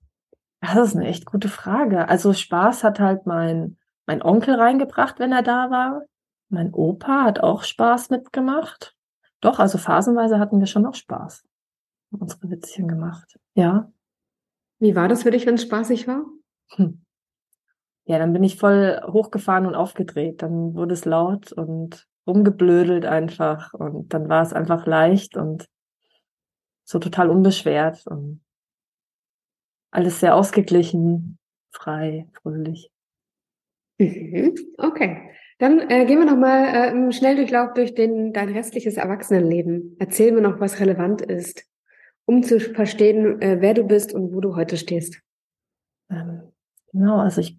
[0.61, 2.09] Das ist eine echt gute Frage.
[2.09, 3.77] Also Spaß hat halt mein,
[4.07, 6.01] mein Onkel reingebracht, wenn er da war.
[6.49, 8.95] Mein Opa hat auch Spaß mitgemacht.
[9.39, 11.43] Doch, also phasenweise hatten wir schon noch Spaß.
[12.09, 13.37] Unsere Witzchen gemacht.
[13.53, 13.91] Ja.
[14.79, 16.25] Wie war das für dich, wenn es spaßig war?
[16.75, 17.03] Hm.
[18.05, 20.41] Ja, dann bin ich voll hochgefahren und aufgedreht.
[20.41, 23.73] Dann wurde es laut und rumgeblödelt einfach.
[23.73, 25.67] Und dann war es einfach leicht und
[26.83, 28.41] so total unbeschwert und
[29.91, 31.37] alles sehr ausgeglichen,
[31.71, 32.91] frei, fröhlich.
[33.97, 34.55] Mhm.
[34.77, 35.29] Okay.
[35.59, 39.95] Dann äh, gehen wir nochmal äh, im Schnelldurchlauf durch den, dein restliches Erwachsenenleben.
[39.99, 41.65] Erzähl mir noch, was relevant ist,
[42.25, 45.21] um zu verstehen, äh, wer du bist und wo du heute stehst.
[46.09, 46.50] Ähm,
[46.91, 47.57] genau, also ich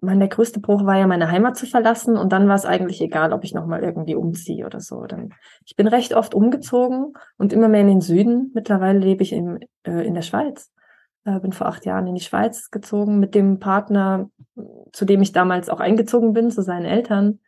[0.00, 3.00] mein, der größte Bruch war ja, meine Heimat zu verlassen und dann war es eigentlich
[3.00, 5.04] egal, ob ich nochmal irgendwie umziehe oder so.
[5.04, 5.34] Dann,
[5.66, 8.50] ich bin recht oft umgezogen und immer mehr in den Süden.
[8.54, 10.72] Mittlerweile lebe ich im, äh, in der Schweiz.
[11.24, 14.30] Äh, bin vor acht Jahren in die Schweiz gezogen mit dem Partner,
[14.92, 17.40] zu dem ich damals auch eingezogen bin, zu seinen Eltern.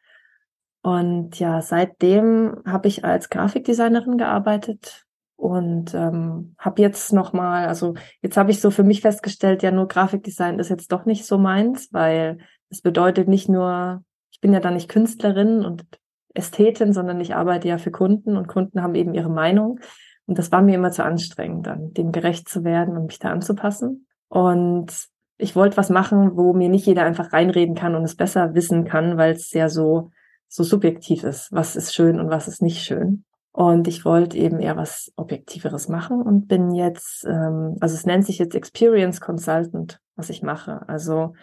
[0.82, 5.06] Und ja, seitdem habe ich als Grafikdesignerin gearbeitet
[5.42, 9.72] und ähm, habe jetzt noch mal, also jetzt habe ich so für mich festgestellt, ja
[9.72, 12.38] nur Grafikdesign ist jetzt doch nicht so meins, weil
[12.70, 15.84] es bedeutet nicht nur, ich bin ja dann nicht Künstlerin und
[16.32, 19.80] Ästhetin, sondern ich arbeite ja für Kunden und Kunden haben eben ihre Meinung.
[20.26, 23.30] Und das war mir immer zu anstrengend, dann dem gerecht zu werden und mich da
[23.30, 24.06] anzupassen.
[24.28, 28.54] Und ich wollte was machen, wo mir nicht jeder einfach reinreden kann und es besser
[28.54, 30.12] wissen kann, weil es ja so,
[30.46, 31.50] so subjektiv ist.
[31.50, 33.24] Was ist schön und was ist nicht schön.
[33.52, 38.24] Und ich wollte eben eher was Objektiveres machen und bin jetzt, ähm, also es nennt
[38.24, 40.88] sich jetzt Experience Consultant, was ich mache.
[40.88, 41.34] Also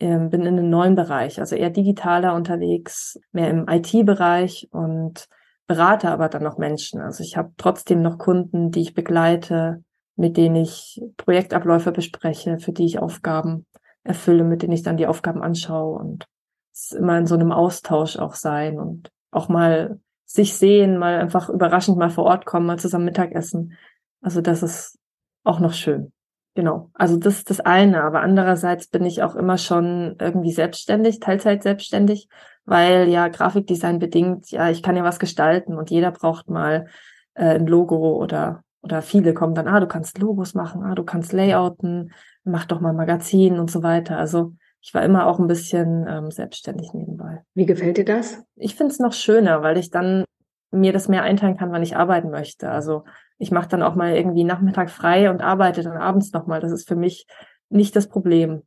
[0.00, 5.28] ähm, bin in einem neuen Bereich, also eher digitaler unterwegs, mehr im IT-Bereich und
[5.68, 7.00] berate aber dann noch Menschen.
[7.00, 9.84] Also ich habe trotzdem noch Kunden, die ich begleite,
[10.16, 13.66] mit denen ich Projektabläufe bespreche, für die ich Aufgaben
[14.02, 16.26] erfülle, mit denen ich dann die Aufgaben anschaue und
[16.72, 21.48] es immer in so einem Austausch auch sein und auch mal sich sehen, mal einfach
[21.48, 23.74] überraschend mal vor Ort kommen, mal zusammen Mittagessen.
[24.20, 24.98] Also das ist
[25.44, 26.12] auch noch schön.
[26.54, 26.90] Genau.
[26.94, 28.02] Also das ist das eine.
[28.02, 32.28] Aber andererseits bin ich auch immer schon irgendwie selbstständig, Teilzeit selbstständig,
[32.64, 36.86] weil ja Grafikdesign bedingt, ja, ich kann ja was gestalten und jeder braucht mal
[37.34, 41.02] äh, ein Logo oder oder viele kommen dann, ah, du kannst Logos machen, ah, du
[41.02, 42.12] kannst Layouten,
[42.44, 44.16] mach doch mal Magazin und so weiter.
[44.16, 47.25] Also ich war immer auch ein bisschen ähm, selbstständig nebenbei.
[47.54, 48.42] Wie gefällt dir das?
[48.56, 50.24] Ich finde es noch schöner, weil ich dann
[50.70, 52.70] mir das mehr einteilen kann, wann ich arbeiten möchte.
[52.70, 53.04] Also
[53.38, 56.60] ich mache dann auch mal irgendwie Nachmittag frei und arbeite dann abends nochmal.
[56.60, 57.26] Das ist für mich
[57.68, 58.62] nicht das Problem.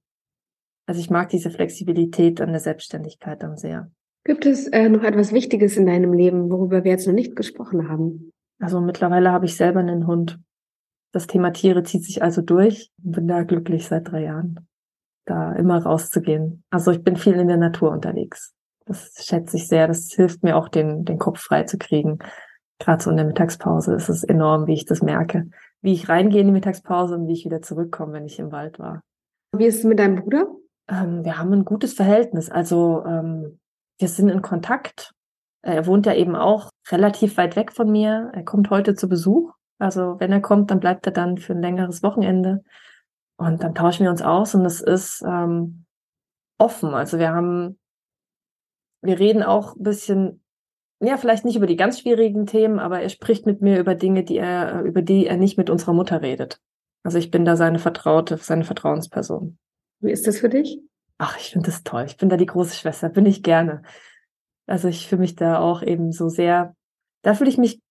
[0.85, 3.91] Also ich mag diese Flexibilität an der Selbstständigkeit dann sehr.
[4.23, 7.89] Gibt es äh, noch etwas Wichtiges in deinem Leben, worüber wir jetzt noch nicht gesprochen
[7.89, 8.31] haben?
[8.59, 10.39] Also mittlerweile habe ich selber einen Hund.
[11.11, 12.91] Das Thema Tiere zieht sich also durch.
[12.97, 14.67] Bin da glücklich seit drei Jahren
[15.29, 16.63] da immer rauszugehen.
[16.69, 18.53] Also ich bin viel in der Natur unterwegs.
[18.89, 19.87] Das schätze ich sehr.
[19.87, 22.19] Das hilft mir auch, den, den Kopf frei zu kriegen.
[22.79, 25.47] Gerade so in der Mittagspause ist es enorm, wie ich das merke.
[25.81, 28.79] Wie ich reingehe in die Mittagspause und wie ich wieder zurückkomme, wenn ich im Wald
[28.79, 29.01] war.
[29.55, 30.47] Wie ist es mit deinem Bruder?
[30.89, 32.49] Ähm, wir haben ein gutes Verhältnis.
[32.49, 33.59] Also ähm,
[33.99, 35.13] wir sind in Kontakt.
[35.61, 38.31] Er wohnt ja eben auch relativ weit weg von mir.
[38.33, 39.53] Er kommt heute zu Besuch.
[39.77, 42.63] Also wenn er kommt, dann bleibt er dann für ein längeres Wochenende.
[43.37, 45.85] Und dann tauschen wir uns aus und es ist ähm,
[46.57, 46.93] offen.
[46.93, 47.79] Also wir haben,
[49.01, 50.43] wir reden auch ein bisschen,
[50.99, 54.23] ja, vielleicht nicht über die ganz schwierigen Themen, aber er spricht mit mir über Dinge,
[54.23, 56.59] die er, über die er nicht mit unserer Mutter redet.
[57.03, 59.57] Also ich bin da seine Vertraute, seine Vertrauensperson.
[60.01, 60.79] Wie ist das für dich?
[61.17, 62.05] Ach, ich finde das toll.
[62.07, 63.83] Ich bin da die große Schwester, bin ich gerne.
[64.67, 66.75] Also ich fühle mich da auch eben so sehr,
[67.23, 67.81] da fühle ich mich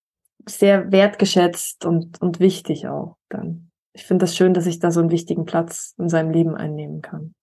[0.47, 5.01] sehr wertgeschätzt und, und wichtig auch dann ich finde das schön, dass ich da so
[5.01, 7.35] einen wichtigen Platz in seinem Leben einnehmen kann.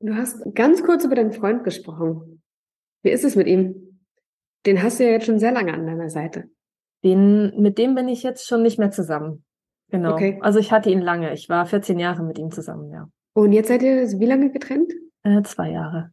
[0.00, 2.31] Du hast ganz kurz über deinen Freund gesprochen.
[3.02, 3.98] Wie ist es mit ihm?
[4.66, 6.44] Den hast du ja jetzt schon sehr lange an deiner Seite.
[7.04, 9.44] Den, mit dem bin ich jetzt schon nicht mehr zusammen.
[9.90, 10.12] Genau.
[10.14, 10.38] Okay.
[10.40, 11.32] Also ich hatte ihn lange.
[11.34, 13.08] Ich war 14 Jahre mit ihm zusammen, ja.
[13.34, 14.92] Und jetzt seid ihr wie lange getrennt?
[15.22, 16.12] Äh, zwei Jahre.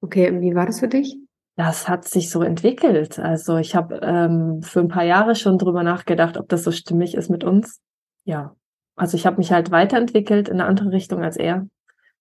[0.00, 1.16] Okay, und wie war das für dich?
[1.56, 3.18] Das hat sich so entwickelt.
[3.18, 7.14] Also ich habe ähm, für ein paar Jahre schon drüber nachgedacht, ob das so stimmig
[7.14, 7.80] ist mit uns.
[8.24, 8.54] Ja,
[8.96, 11.66] also ich habe mich halt weiterentwickelt in eine andere Richtung als er.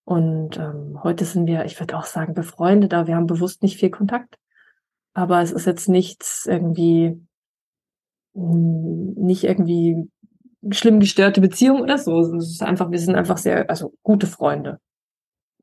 [0.10, 3.78] Und ähm, heute sind wir, ich würde auch sagen, befreundet, aber wir haben bewusst nicht
[3.78, 4.39] viel Kontakt.
[5.14, 7.22] Aber es ist jetzt nichts irgendwie,
[8.34, 10.10] hm, nicht irgendwie
[10.72, 12.22] schlimm gestörte Beziehung oder so.
[12.22, 14.80] Es ist einfach, wir sind einfach sehr, also gute Freunde.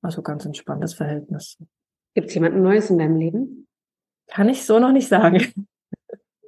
[0.00, 1.58] Also ganz entspanntes Verhältnis.
[2.14, 3.66] Gibt es jemanden Neues in deinem Leben?
[4.28, 5.66] Kann ich so noch nicht sagen.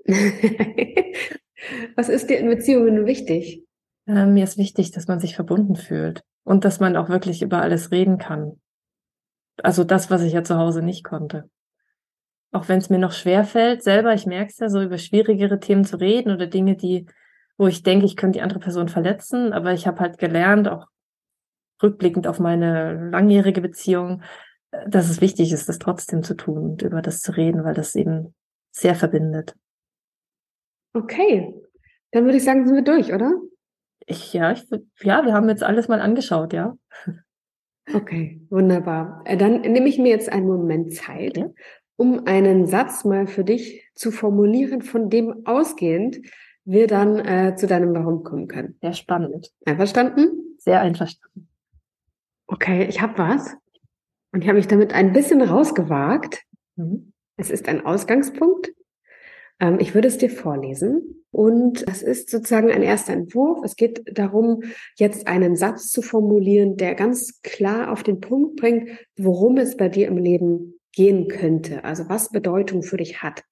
[1.97, 3.68] Was ist dir in Beziehungen wichtig?
[4.09, 7.61] Äh, mir ist wichtig, dass man sich verbunden fühlt und dass man auch wirklich über
[7.61, 8.59] alles reden kann.
[9.63, 11.49] Also das, was ich ja zu Hause nicht konnte.
[12.51, 15.61] Auch wenn es mir noch schwer fällt, selber, ich merke es ja, so über schwierigere
[15.61, 17.07] Themen zu reden oder Dinge, die,
[17.59, 20.87] wo ich denke, ich könnte die andere Person verletzen, aber ich habe halt gelernt, auch
[21.83, 24.23] rückblickend auf meine langjährige Beziehung,
[24.71, 27.75] äh, dass es wichtig ist, das trotzdem zu tun und über das zu reden, weil
[27.75, 28.35] das eben
[28.71, 29.55] sehr verbindet.
[30.95, 31.55] Okay,
[32.13, 33.33] dann würde ich sagen, sind wir durch, oder?
[34.11, 34.65] Ich, ja, ich,
[35.03, 36.75] ja, wir haben jetzt alles mal angeschaut, ja.
[37.93, 39.23] Okay, wunderbar.
[39.25, 41.51] Äh, dann nehme ich mir jetzt einen Moment Zeit, ja.
[41.97, 46.19] um einen Satz mal für dich zu formulieren, von dem ausgehend
[46.65, 48.77] wir dann äh, zu deinem Warum kommen können.
[48.81, 49.51] Sehr spannend.
[49.67, 50.57] Einverstanden?
[50.59, 51.49] Sehr einverstanden.
[52.47, 53.57] Okay, ich habe was.
[54.33, 56.45] Und ich habe mich damit ein bisschen rausgewagt.
[56.77, 57.13] Mhm.
[57.37, 58.71] Es ist ein Ausgangspunkt.
[59.61, 61.25] Ähm, ich würde es dir vorlesen.
[61.31, 63.61] Und das ist sozusagen ein erster Entwurf.
[63.63, 64.63] Es geht darum,
[64.97, 69.89] jetzt einen Satz zu formulieren, der ganz klar auf den Punkt bringt, worum es bei
[69.89, 71.85] dir im Leben gehen könnte.
[71.85, 73.45] Also was Bedeutung für dich hat.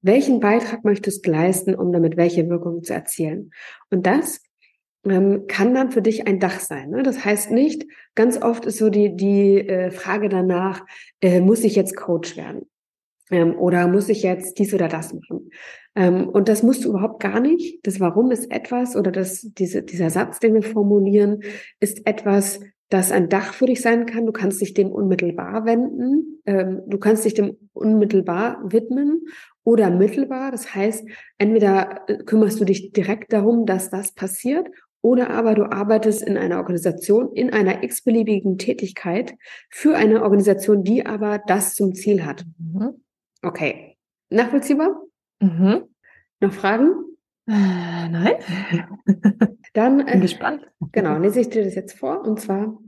[0.00, 3.50] Welchen Beitrag möchtest du leisten, um damit welche Wirkung zu erzielen?
[3.90, 4.40] Und das
[5.04, 6.90] ähm, kann dann für dich ein Dach sein.
[6.90, 7.02] Ne?
[7.02, 7.84] Das heißt nicht,
[8.14, 10.84] ganz oft ist so die, die äh, Frage danach,
[11.20, 12.68] äh, muss ich jetzt Coach werden?
[13.30, 15.50] Ähm, oder muss ich jetzt dies oder das machen?
[15.94, 17.86] Ähm, und das musst du überhaupt gar nicht.
[17.86, 21.40] Das Warum ist etwas oder das, diese, dieser Satz, den wir formulieren,
[21.80, 22.60] ist etwas,
[22.90, 24.24] das ein Dach für dich sein kann.
[24.24, 26.40] Du kannst dich dem unmittelbar wenden.
[26.46, 29.26] Ähm, du kannst dich dem unmittelbar widmen
[29.62, 30.50] oder mittelbar.
[30.50, 31.04] Das heißt,
[31.36, 34.68] entweder äh, kümmerst du dich direkt darum, dass das passiert
[35.00, 39.34] oder aber du arbeitest in einer Organisation, in einer x-beliebigen Tätigkeit
[39.70, 42.44] für eine Organisation, die aber das zum Ziel hat.
[42.58, 42.94] Mhm.
[43.42, 43.96] Okay.
[44.30, 45.02] Nachvollziehbar?
[45.40, 45.84] Mhm.
[46.40, 46.92] Noch Fragen?
[47.46, 48.34] Äh, nein.
[49.72, 50.66] Dann bin äh, gespannt.
[50.92, 52.22] Genau, lese ich dir das jetzt vor.
[52.22, 52.78] Und zwar,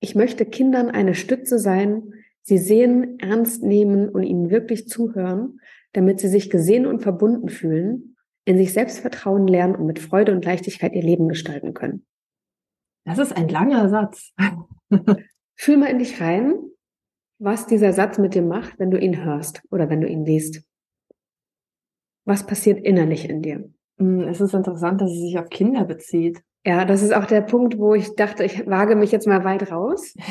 [0.00, 5.60] ich möchte Kindern eine Stütze sein, sie sehen, ernst nehmen und ihnen wirklich zuhören,
[5.92, 10.32] damit sie sich gesehen und verbunden fühlen, in sich selbst vertrauen lernen und mit Freude
[10.32, 12.04] und Leichtigkeit ihr Leben gestalten können.
[13.04, 14.32] Das ist ein langer Satz.
[15.54, 16.54] Fühl mal in dich rein,
[17.42, 20.62] was dieser Satz mit dir macht, wenn du ihn hörst oder wenn du ihn liest.
[22.24, 23.68] Was passiert innerlich in dir?
[23.98, 26.40] Hm, es ist interessant, dass es sich auf Kinder bezieht.
[26.64, 29.70] Ja, das ist auch der Punkt, wo ich dachte, ich wage mich jetzt mal weit
[29.70, 30.14] raus.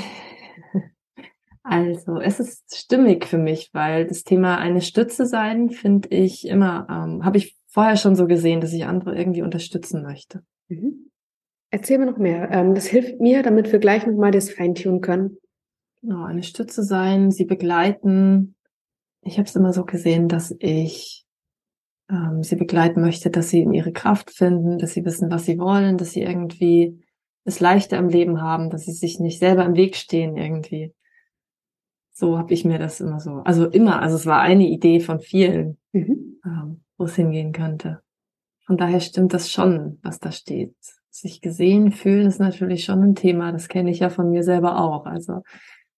[1.64, 6.88] Also, es ist stimmig für mich, weil das Thema eine Stütze sein, finde ich immer,
[6.90, 10.44] ähm, habe ich vorher schon so gesehen, dass ich andere irgendwie unterstützen möchte.
[10.70, 11.12] Mhm.
[11.70, 12.50] Erzähl mir noch mehr.
[12.52, 15.38] Ähm, das hilft mir, damit wir gleich nochmal das Feintun können.
[16.02, 18.56] Genau, eine Stütze sein, sie begleiten.
[19.22, 21.26] Ich habe es immer so gesehen, dass ich
[22.10, 25.60] ähm, sie begleiten möchte, dass sie in ihre Kraft finden, dass sie wissen, was sie
[25.60, 27.00] wollen, dass sie irgendwie
[27.44, 30.94] es leichter im Leben haben, dass sie sich nicht selber im Weg stehen irgendwie.
[32.12, 33.42] So habe ich mir das immer so.
[33.46, 36.40] Also immer, also es war eine Idee von vielen, mhm.
[36.46, 38.02] ähm, wo es hingehen könnte.
[38.66, 40.76] Von daher stimmt das schon, was da steht.
[41.10, 43.52] Sich gesehen fühlen ist natürlich schon ein Thema.
[43.52, 45.06] Das kenne ich ja von mir selber auch.
[45.06, 45.42] Also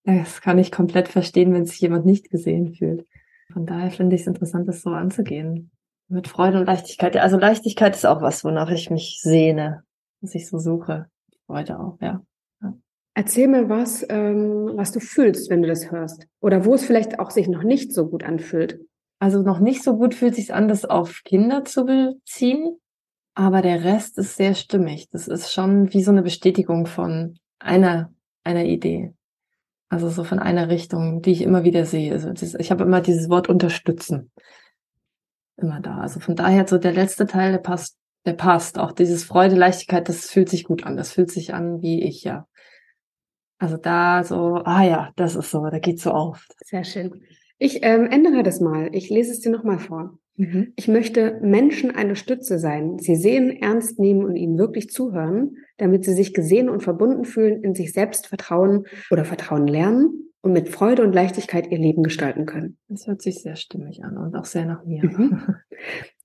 [0.04, 3.06] das kann ich komplett verstehen, wenn sich jemand nicht gesehen fühlt.
[3.52, 5.72] Von daher finde ich es interessant, das so anzugehen.
[6.10, 7.16] Mit Freude und Leichtigkeit.
[7.18, 9.84] Also Leichtigkeit ist auch was, wonach ich mich sehne,
[10.22, 11.08] was ich so suche.
[11.46, 12.22] Freude auch, ja.
[12.62, 12.74] ja.
[13.14, 16.28] Erzähl mir was, ähm, was du fühlst, wenn du das hörst.
[16.42, 18.80] Oder wo es vielleicht auch sich noch nicht so gut anfühlt.
[19.20, 22.78] Also noch nicht so gut fühlt sich an, das auf Kinder zu beziehen.
[23.36, 25.10] Aber der Rest ist sehr stimmig.
[25.10, 29.14] Das ist schon wie so eine Bestätigung von einer, einer Idee.
[29.94, 32.14] Also so von einer Richtung, die ich immer wieder sehe.
[32.14, 34.32] Also das, ich habe immer dieses Wort unterstützen
[35.58, 36.00] immer da.
[36.00, 38.78] Also von daher so der letzte Teil, der passt, der passt.
[38.80, 40.98] Auch dieses Freude, Leichtigkeit, das fühlt sich gut an.
[40.98, 42.48] Das fühlt sich an wie ich, ja.
[43.58, 46.48] Also da so, ah ja, das ist so, da geht's so auf.
[46.66, 47.24] Sehr schön.
[47.58, 48.90] Ich ähm, ändere das mal.
[48.94, 50.18] Ich lese es dir nochmal vor.
[50.36, 50.74] Mhm.
[50.76, 56.06] Ich möchte Menschen eine Stütze sein, sie sehen, ernst nehmen und ihnen wirklich zuhören, damit
[56.06, 60.70] sie sich gesehen und verbunden fühlen, in sich selbst vertrauen oder Vertrauen lernen und mit
[60.70, 62.78] Freude und Leichtigkeit ihr Leben gestalten können.
[62.90, 65.04] Das hört sich sehr stimmig an und auch sehr nach mir.
[65.04, 65.42] Mhm.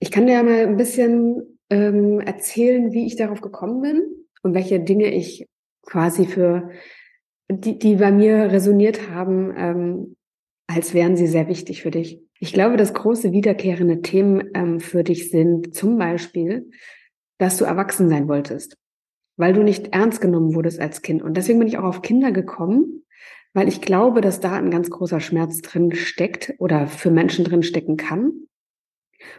[0.01, 4.03] Ich kann dir ja mal ein bisschen ähm, erzählen, wie ich darauf gekommen bin
[4.43, 5.49] und welche Dinge ich
[5.83, 6.71] quasi für
[7.51, 10.17] die, die bei mir resoniert haben, ähm,
[10.67, 12.23] als wären sie sehr wichtig für dich.
[12.41, 16.71] Ich glaube, dass große wiederkehrende Themen ähm, für dich sind zum Beispiel,
[17.39, 18.77] dass du erwachsen sein wolltest,
[19.37, 21.23] weil du nicht ernst genommen wurdest als Kind.
[21.23, 23.05] Und deswegen bin ich auch auf Kinder gekommen,
[23.55, 27.63] weil ich glaube, dass da ein ganz großer Schmerz drin steckt oder für Menschen drin
[27.63, 28.33] stecken kann.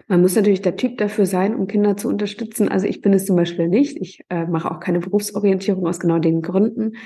[0.07, 2.67] Man muss natürlich der Typ dafür sein, um Kinder zu unterstützen.
[2.67, 3.97] Also ich bin es zum Beispiel nicht.
[4.01, 6.97] Ich äh, mache auch keine Berufsorientierung aus genau den Gründen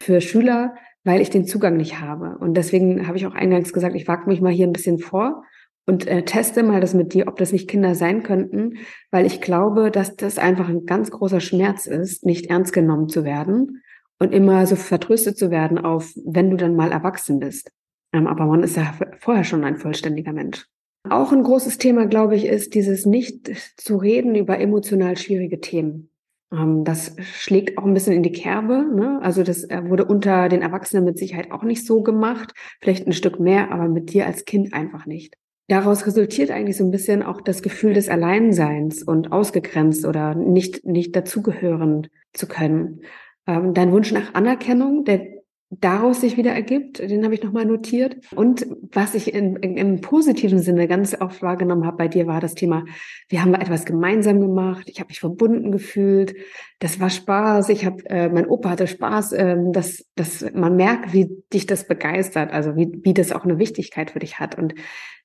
[0.00, 0.74] für Schüler,
[1.04, 2.38] weil ich den Zugang nicht habe.
[2.38, 5.44] Und deswegen habe ich auch eingangs gesagt, ich wage mich mal hier ein bisschen vor
[5.86, 8.78] und äh, teste mal das mit dir, ob das nicht Kinder sein könnten,
[9.10, 13.24] weil ich glaube, dass das einfach ein ganz großer Schmerz ist, nicht ernst genommen zu
[13.24, 13.82] werden
[14.20, 17.72] und immer so vertröstet zu werden auf, wenn du dann mal erwachsen bist.
[18.12, 20.66] Ähm, aber man ist ja vorher schon ein vollständiger Mensch.
[21.08, 26.11] Auch ein großes Thema, glaube ich, ist dieses nicht zu reden über emotional schwierige Themen.
[26.52, 28.86] Ähm, das schlägt auch ein bisschen in die Kerbe.
[28.94, 29.18] Ne?
[29.22, 32.52] Also das äh, wurde unter den Erwachsenen mit Sicherheit auch nicht so gemacht.
[32.80, 35.36] Vielleicht ein Stück mehr, aber mit dir als Kind einfach nicht.
[35.68, 40.84] Daraus resultiert eigentlich so ein bisschen auch das Gefühl des Alleinseins und ausgegrenzt oder nicht,
[40.84, 43.00] nicht dazugehören zu können.
[43.46, 45.41] Ähm, dein Wunsch nach Anerkennung, der
[45.80, 46.98] daraus sich wieder ergibt.
[46.98, 48.16] Den habe ich nochmal notiert.
[48.34, 52.40] Und was ich in, in, im positiven Sinne ganz oft wahrgenommen habe bei dir, war
[52.40, 52.84] das Thema,
[53.28, 56.34] wir haben etwas gemeinsam gemacht, ich habe mich verbunden gefühlt,
[56.78, 61.14] das war Spaß, ich habe, äh, mein Opa hatte Spaß, äh, dass, dass man merkt,
[61.14, 64.58] wie dich das begeistert, also wie, wie das auch eine Wichtigkeit für dich hat.
[64.58, 64.74] Und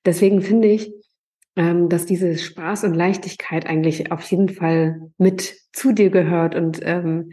[0.06, 0.93] deswegen finde ich,
[1.58, 6.80] ähm, dass diese Spaß und Leichtigkeit eigentlich auf jeden Fall mit zu dir gehört und
[6.84, 7.32] ähm,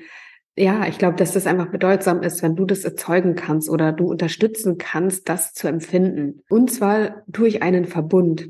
[0.57, 4.07] ja, ich glaube, dass das einfach bedeutsam ist, wenn du das erzeugen kannst oder du
[4.07, 6.43] unterstützen kannst, das zu empfinden.
[6.49, 8.49] Und zwar durch einen Verbund,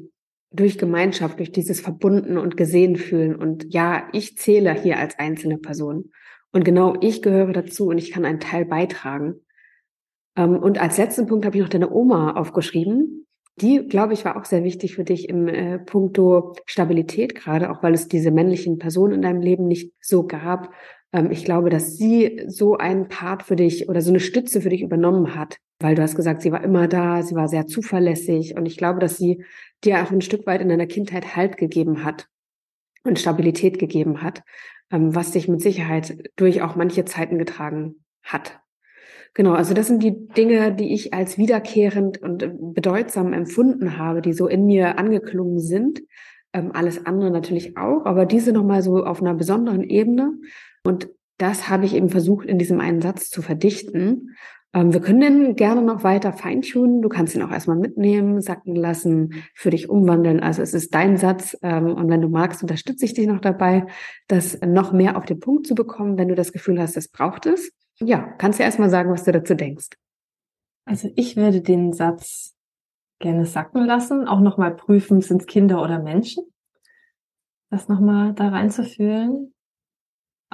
[0.51, 3.35] durch Gemeinschaft, durch dieses Verbunden und gesehen fühlen.
[3.35, 6.11] Und ja, ich zähle hier als einzelne Person.
[6.53, 9.41] Und genau ich gehöre dazu und ich kann einen Teil beitragen.
[10.37, 13.27] Ähm, und als letzten Punkt habe ich noch deine Oma aufgeschrieben.
[13.61, 17.83] Die, glaube ich, war auch sehr wichtig für dich im äh, Punkto Stabilität, gerade auch
[17.83, 20.73] weil es diese männlichen Personen in deinem Leben nicht so gab,
[21.15, 24.69] ähm, ich glaube, dass sie so einen Part für dich oder so eine Stütze für
[24.69, 28.57] dich übernommen hat, weil du hast gesagt, sie war immer da, sie war sehr zuverlässig
[28.57, 29.45] und ich glaube, dass sie
[29.85, 32.27] dir auch ein Stück weit in deiner Kindheit Halt gegeben hat
[33.05, 34.43] und Stabilität gegeben hat,
[34.91, 38.61] ähm, was dich mit Sicherheit durch auch manche Zeiten getragen hat.
[39.35, 44.33] Genau, also das sind die Dinge, die ich als wiederkehrend und bedeutsam empfunden habe, die
[44.33, 46.03] so in mir angeklungen sind.
[46.53, 50.35] Ähm, alles andere natürlich auch, aber diese nochmal so auf einer besonderen Ebene.
[50.85, 51.09] Und
[51.39, 54.37] das habe ich eben versucht, in diesem einen Satz zu verdichten.
[54.73, 57.01] Ähm, wir können den gerne noch weiter feintunen.
[57.01, 60.41] Du kannst ihn auch erstmal mitnehmen, sacken lassen, für dich umwandeln.
[60.41, 61.57] Also es ist dein Satz.
[61.63, 63.87] Ähm, und wenn du magst, unterstütze ich dich noch dabei,
[64.29, 67.47] das noch mehr auf den Punkt zu bekommen, wenn du das Gefühl hast, es braucht
[67.47, 67.73] es.
[68.01, 69.91] Ja, kannst du erstmal sagen, was du dazu denkst.
[70.85, 72.55] Also ich würde den Satz
[73.21, 76.45] gerne sacken lassen, auch nochmal prüfen, sind es Kinder oder Menschen?
[77.71, 79.54] Das nochmal da reinzufühlen.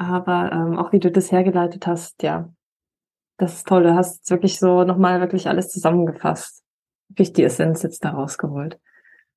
[0.00, 2.50] Aber ähm, auch wie du das hergeleitet hast, ja,
[3.36, 3.82] das ist toll.
[3.82, 6.64] Du hast wirklich so nochmal wirklich alles zusammengefasst.
[7.08, 8.80] Wirklich die Essenz jetzt da rausgeholt.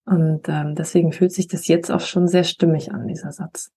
[0.06, 3.74] Und ähm, deswegen fühlt sich das jetzt auch schon sehr stimmig an, dieser Satz.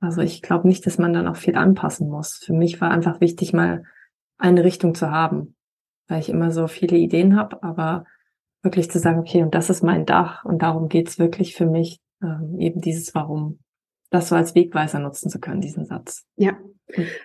[0.00, 2.40] Also ich glaube nicht, dass man dann auch viel anpassen muss.
[2.42, 3.84] Für mich war einfach wichtig, mal
[4.38, 5.56] eine Richtung zu haben,
[6.08, 8.06] weil ich immer so viele Ideen habe, aber
[8.62, 12.00] wirklich zu sagen, okay, und das ist mein Dach und darum geht's wirklich für mich,
[12.22, 13.58] ähm, eben dieses Warum
[14.14, 16.24] das so als Wegweiser nutzen zu können, diesen Satz.
[16.36, 16.56] Ja.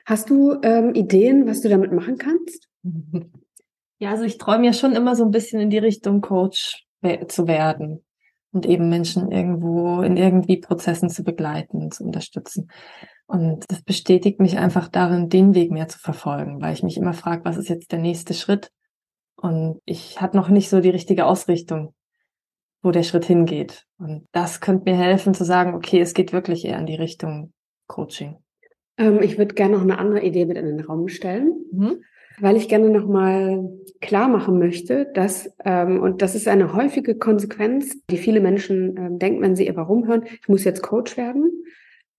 [0.06, 2.68] Hast du ähm, Ideen, was du damit machen kannst?
[4.00, 6.86] Ja, also ich träume ja schon immer so ein bisschen in die Richtung Coach
[7.28, 8.04] zu werden
[8.52, 12.70] und eben Menschen irgendwo in irgendwie Prozessen zu begleiten, zu unterstützen.
[13.28, 17.14] Und das bestätigt mich einfach darin, den Weg mehr zu verfolgen, weil ich mich immer
[17.14, 18.72] frage, was ist jetzt der nächste Schritt?
[19.36, 21.94] Und ich hatte noch nicht so die richtige Ausrichtung
[22.82, 23.86] wo der Schritt hingeht.
[23.98, 27.54] Und das könnte mir helfen zu sagen, okay, es geht wirklich eher in die Richtung
[27.88, 28.38] Coaching.
[28.98, 31.54] Ähm, ich würde gerne noch eine andere Idee mit in den Raum stellen.
[31.72, 32.04] Mhm.
[32.42, 33.70] Weil ich gerne nochmal
[34.00, 39.20] klar machen möchte, dass, ähm, und das ist eine häufige Konsequenz, die viele Menschen ähm,
[39.20, 41.52] denken, wenn sie ihr Warum hören, ich muss jetzt Coach werden.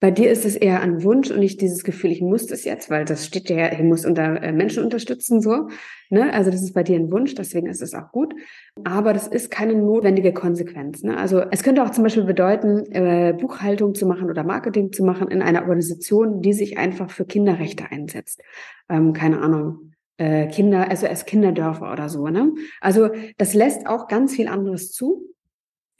[0.00, 2.88] Bei dir ist es eher ein Wunsch und nicht dieses Gefühl, ich muss das jetzt,
[2.88, 5.68] weil das steht ja, ich muss unter äh, Menschen unterstützen, so.
[6.08, 6.32] Ne?
[6.32, 8.34] Also das ist bei dir ein Wunsch, deswegen ist es auch gut.
[8.82, 11.02] Aber das ist keine notwendige Konsequenz.
[11.02, 11.18] Ne?
[11.18, 15.28] Also es könnte auch zum Beispiel bedeuten, äh, Buchhaltung zu machen oder Marketing zu machen
[15.28, 18.40] in einer Organisation, die sich einfach für Kinderrechte einsetzt.
[18.88, 19.92] Ähm, keine Ahnung.
[20.16, 22.26] Äh, Kinder, also als Kinderdörfer oder so.
[22.28, 22.54] Ne?
[22.80, 25.26] Also das lässt auch ganz viel anderes zu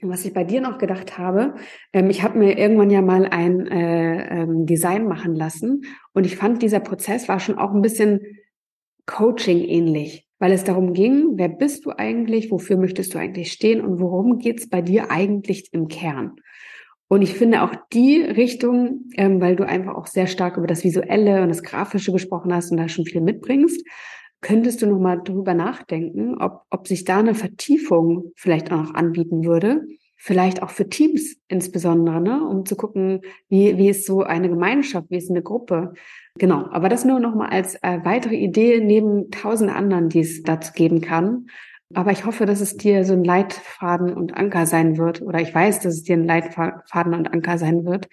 [0.03, 1.55] was ich bei dir noch gedacht habe,
[1.93, 5.83] ähm, ich habe mir irgendwann ja mal ein äh, ähm, Design machen lassen
[6.13, 8.21] und ich fand, dieser Prozess war schon auch ein bisschen
[9.07, 13.81] Coaching ähnlich, weil es darum ging, wer bist du eigentlich, wofür möchtest du eigentlich stehen
[13.81, 16.37] und worum geht's bei dir eigentlich im Kern?
[17.09, 20.85] Und ich finde auch die Richtung, ähm, weil du einfach auch sehr stark über das
[20.85, 23.85] Visuelle und das Grafische gesprochen hast und da schon viel mitbringst,
[24.43, 28.95] Könntest du noch mal drüber nachdenken, ob, ob sich da eine Vertiefung vielleicht auch noch
[28.95, 29.87] anbieten würde?
[30.17, 32.47] Vielleicht auch für Teams insbesondere, ne?
[32.47, 35.95] um zu gucken, wie, wie ist so eine Gemeinschaft, wie ist eine Gruppe.
[36.37, 40.43] Genau, aber das nur noch mal als äh, weitere Idee neben tausend anderen, die es
[40.43, 41.47] dazu geben kann.
[41.95, 45.55] Aber ich hoffe, dass es dir so ein Leitfaden und Anker sein wird, oder ich
[45.55, 48.09] weiß, dass es dir ein Leitfaden und Anker sein wird,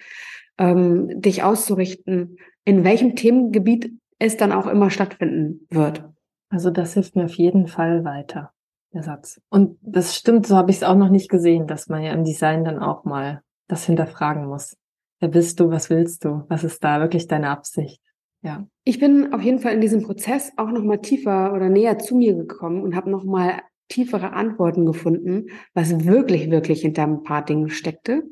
[0.58, 6.04] ähm, dich auszurichten, in welchem Themengebiet es dann auch immer stattfinden wird.
[6.50, 8.52] Also das hilft mir auf jeden Fall weiter,
[8.92, 9.40] der Satz.
[9.50, 12.24] Und das stimmt, so habe ich es auch noch nicht gesehen, dass man ja im
[12.24, 14.76] Design dann auch mal das hinterfragen muss.
[15.20, 18.00] wer bist du, was willst du, was ist da wirklich deine Absicht?
[18.42, 18.66] Ja.
[18.84, 22.16] Ich bin auf jeden Fall in diesem Prozess auch noch mal tiefer oder näher zu
[22.16, 27.44] mir gekommen und habe noch mal tiefere Antworten gefunden, was wirklich, wirklich hinter ein paar
[27.44, 28.22] Dingen steckte.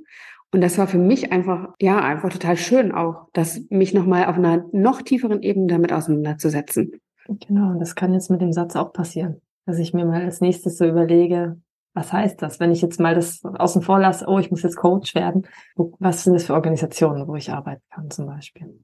[0.52, 4.36] Und das war für mich einfach, ja, einfach total schön auch, das mich nochmal auf
[4.36, 7.00] einer noch tieferen Ebene damit auseinanderzusetzen.
[7.28, 10.40] Genau, und das kann jetzt mit dem Satz auch passieren, dass ich mir mal als
[10.40, 11.60] nächstes so überlege,
[11.94, 14.76] was heißt das, wenn ich jetzt mal das außen vor lasse, oh, ich muss jetzt
[14.76, 15.46] Coach werden,
[15.76, 18.78] was sind das für Organisationen, wo ich arbeiten kann zum Beispiel?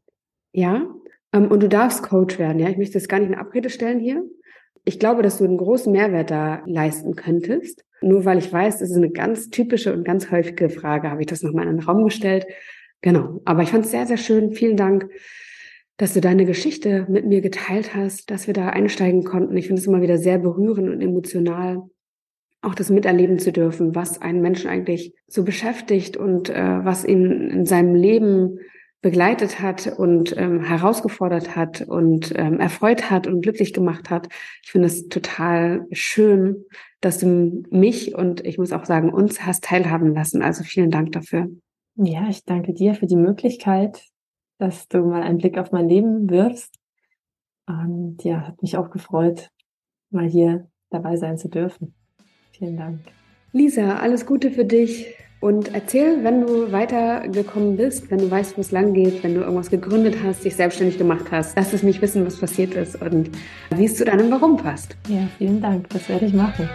[0.53, 0.83] Ja,
[1.33, 2.69] ähm, und du darfst Coach werden, ja.
[2.69, 4.25] Ich möchte das gar nicht in Abrede stellen hier.
[4.85, 7.85] Ich glaube, dass du einen großen Mehrwert da leisten könntest.
[8.01, 11.29] Nur weil ich weiß, das ist eine ganz typische und ganz häufige Frage, habe ich
[11.29, 12.47] das nochmal in den Raum gestellt.
[13.01, 13.41] Genau.
[13.45, 14.53] Aber ich fand es sehr, sehr schön.
[14.53, 15.09] Vielen Dank,
[15.97, 19.57] dass du deine Geschichte mit mir geteilt hast, dass wir da einsteigen konnten.
[19.57, 21.83] Ich finde es immer wieder sehr berührend und emotional,
[22.63, 27.51] auch das miterleben zu dürfen, was einen Menschen eigentlich so beschäftigt und äh, was ihn
[27.51, 28.59] in seinem Leben
[29.03, 34.29] begleitet hat und ähm, herausgefordert hat und ähm, erfreut hat und glücklich gemacht hat.
[34.63, 36.65] Ich finde es total schön,
[37.01, 40.41] dass du mich und ich muss auch sagen, uns hast teilhaben lassen.
[40.41, 41.49] Also vielen Dank dafür.
[41.97, 44.03] Ja, ich danke dir für die Möglichkeit,
[44.63, 46.79] dass du mal einen Blick auf mein Leben wirfst.
[47.67, 49.51] Und ja, hat mich auch gefreut,
[50.11, 51.95] mal hier dabei sein zu dürfen.
[52.53, 53.01] Vielen Dank.
[53.51, 55.15] Lisa, alles Gute für dich.
[55.41, 59.41] Und erzähl, wenn du weitergekommen bist, wenn du weißt, wo es lang geht, wenn du
[59.41, 61.57] irgendwas gegründet hast, dich selbstständig gemacht hast.
[61.57, 63.31] Lass es mich wissen, was passiert ist und
[63.75, 64.97] wie es zu deinem Warum passt.
[65.09, 65.89] Ja, vielen Dank.
[65.91, 66.69] Das werde ich machen.